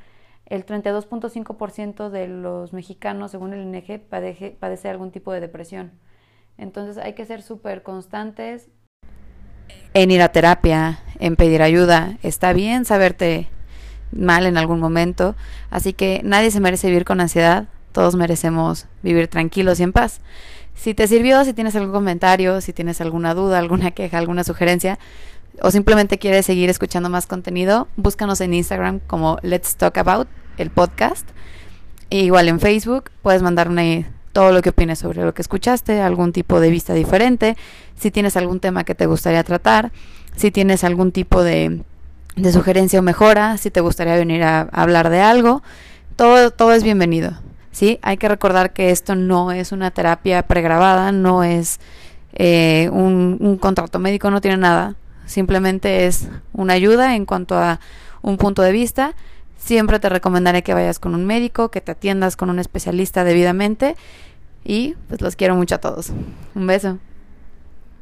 El 0.46 0.66
32.5% 0.66 2.10
de 2.10 2.28
los 2.28 2.74
mexicanos, 2.74 3.32
según 3.32 3.54
el 3.54 3.62
INEGE, 3.64 4.00
padece, 4.00 4.52
padece 4.60 4.90
algún 4.90 5.12
tipo 5.12 5.32
de 5.32 5.40
depresión. 5.40 5.92
Entonces 6.58 6.98
hay 6.98 7.14
que 7.14 7.26
ser 7.26 7.42
súper 7.42 7.84
constantes, 7.84 8.70
en 9.94 10.12
ir 10.12 10.22
a 10.22 10.32
terapia, 10.32 11.00
en 11.20 11.36
pedir 11.36 11.62
ayuda. 11.62 12.18
Está 12.22 12.54
bien 12.54 12.86
saberte 12.86 13.48
mal 14.12 14.46
en 14.46 14.58
algún 14.58 14.80
momento, 14.80 15.36
así 15.70 15.94
que 15.94 16.22
nadie 16.24 16.52
se 16.52 16.60
merece 16.60 16.88
vivir 16.88 17.04
con 17.04 17.20
ansiedad, 17.20 17.68
todos 17.92 18.16
merecemos 18.16 18.86
vivir 19.02 19.28
tranquilos 19.28 19.80
y 19.80 19.84
en 19.84 19.94
paz. 19.94 20.22
Si 20.76 20.94
te 20.94 21.08
sirvió, 21.08 21.44
si 21.44 21.54
tienes 21.54 21.76
algún 21.76 21.92
comentario, 21.92 22.62
si 22.62 22.72
tienes 22.72 23.02
alguna 23.02 23.34
duda, 23.34 23.58
alguna 23.58 23.92
queja, 23.92 24.20
alguna 24.20 24.44
sugerencia, 24.44 25.00
o 25.62 25.72
simplemente 25.72 26.20
quieres 26.20 26.46
seguir 26.46 26.70
escuchando 26.70 27.10
más 27.10 27.26
contenido, 27.26 27.88
búscanos 27.96 28.40
en 28.42 28.54
Instagram 28.54 29.00
como 29.00 29.40
Let's 29.42 29.76
Talk 29.76 29.98
About, 29.98 30.28
el 30.58 30.70
podcast. 30.70 31.28
E 32.12 32.20
igual 32.20 32.48
en 32.48 32.60
Facebook, 32.60 33.10
puedes 33.24 33.42
mandarme 33.42 34.06
todo 34.38 34.52
lo 34.52 34.62
que 34.62 34.70
opines 34.70 35.00
sobre 35.00 35.24
lo 35.24 35.34
que 35.34 35.42
escuchaste, 35.42 36.00
algún 36.00 36.32
tipo 36.32 36.60
de 36.60 36.70
vista 36.70 36.94
diferente, 36.94 37.58
si 37.96 38.12
tienes 38.12 38.38
algún 38.38 38.60
tema 38.60 38.84
que 38.84 38.94
te 38.94 39.08
gustaría 39.08 39.44
tratar, 39.44 39.92
si 40.36 40.52
tienes 40.52 40.84
algún 40.84 41.12
tipo 41.12 41.42
de, 41.42 41.82
sugerencia 42.54 43.00
o 43.00 43.02
mejora, 43.02 43.58
si 43.58 43.72
te 43.72 43.82
gustaría 43.82 44.14
venir 44.14 44.44
a, 44.44 44.70
hablar 44.72 45.10
de 45.10 45.22
algo, 45.22 45.64
todo, 46.16 46.52
todo 46.52 46.74
es 46.74 46.84
bienvenido. 46.84 47.32
¿sí? 47.72 47.98
Hay 48.04 48.18
que 48.18 48.28
recordar 48.28 48.74
que 48.74 48.92
esto 48.92 49.16
no 49.16 49.52
es 49.52 49.72
una 49.72 49.90
terapia 49.90 50.44
pregrabada, 50.44 51.12
no 51.12 51.44
es 51.44 51.80
eh, 52.34 52.92
un, 52.94 53.38
un 53.40 53.58
contrato 53.58 53.98
médico, 53.98 54.30
no 54.30 54.40
tiene 54.40 54.58
nada. 54.58 54.94
Simplemente 55.26 56.06
es 56.06 56.28
una 56.54 56.74
ayuda 56.74 57.16
en 57.16 57.26
cuanto 57.26 57.58
a 57.58 57.80
un 58.22 58.38
punto 58.38 58.62
de 58.62 58.72
vista. 58.72 59.16
siempre 59.58 60.00
te 60.00 60.10
recomendaré 60.10 60.62
que 60.62 60.76
vayas 60.76 61.00
con 61.00 61.16
un 61.16 61.26
médico, 61.26 61.72
que 61.72 61.82
te 61.82 61.94
atiendas 61.94 62.36
con 62.36 62.52
un 62.52 62.60
especialista 62.60 63.24
debidamente 63.24 63.96
y 64.68 64.96
pues 65.08 65.22
los 65.22 65.36
quiero 65.38 65.56
mucho 65.56 65.76
a 65.76 65.78
todos. 65.80 66.12
Un 66.54 66.68
beso. 66.68 67.00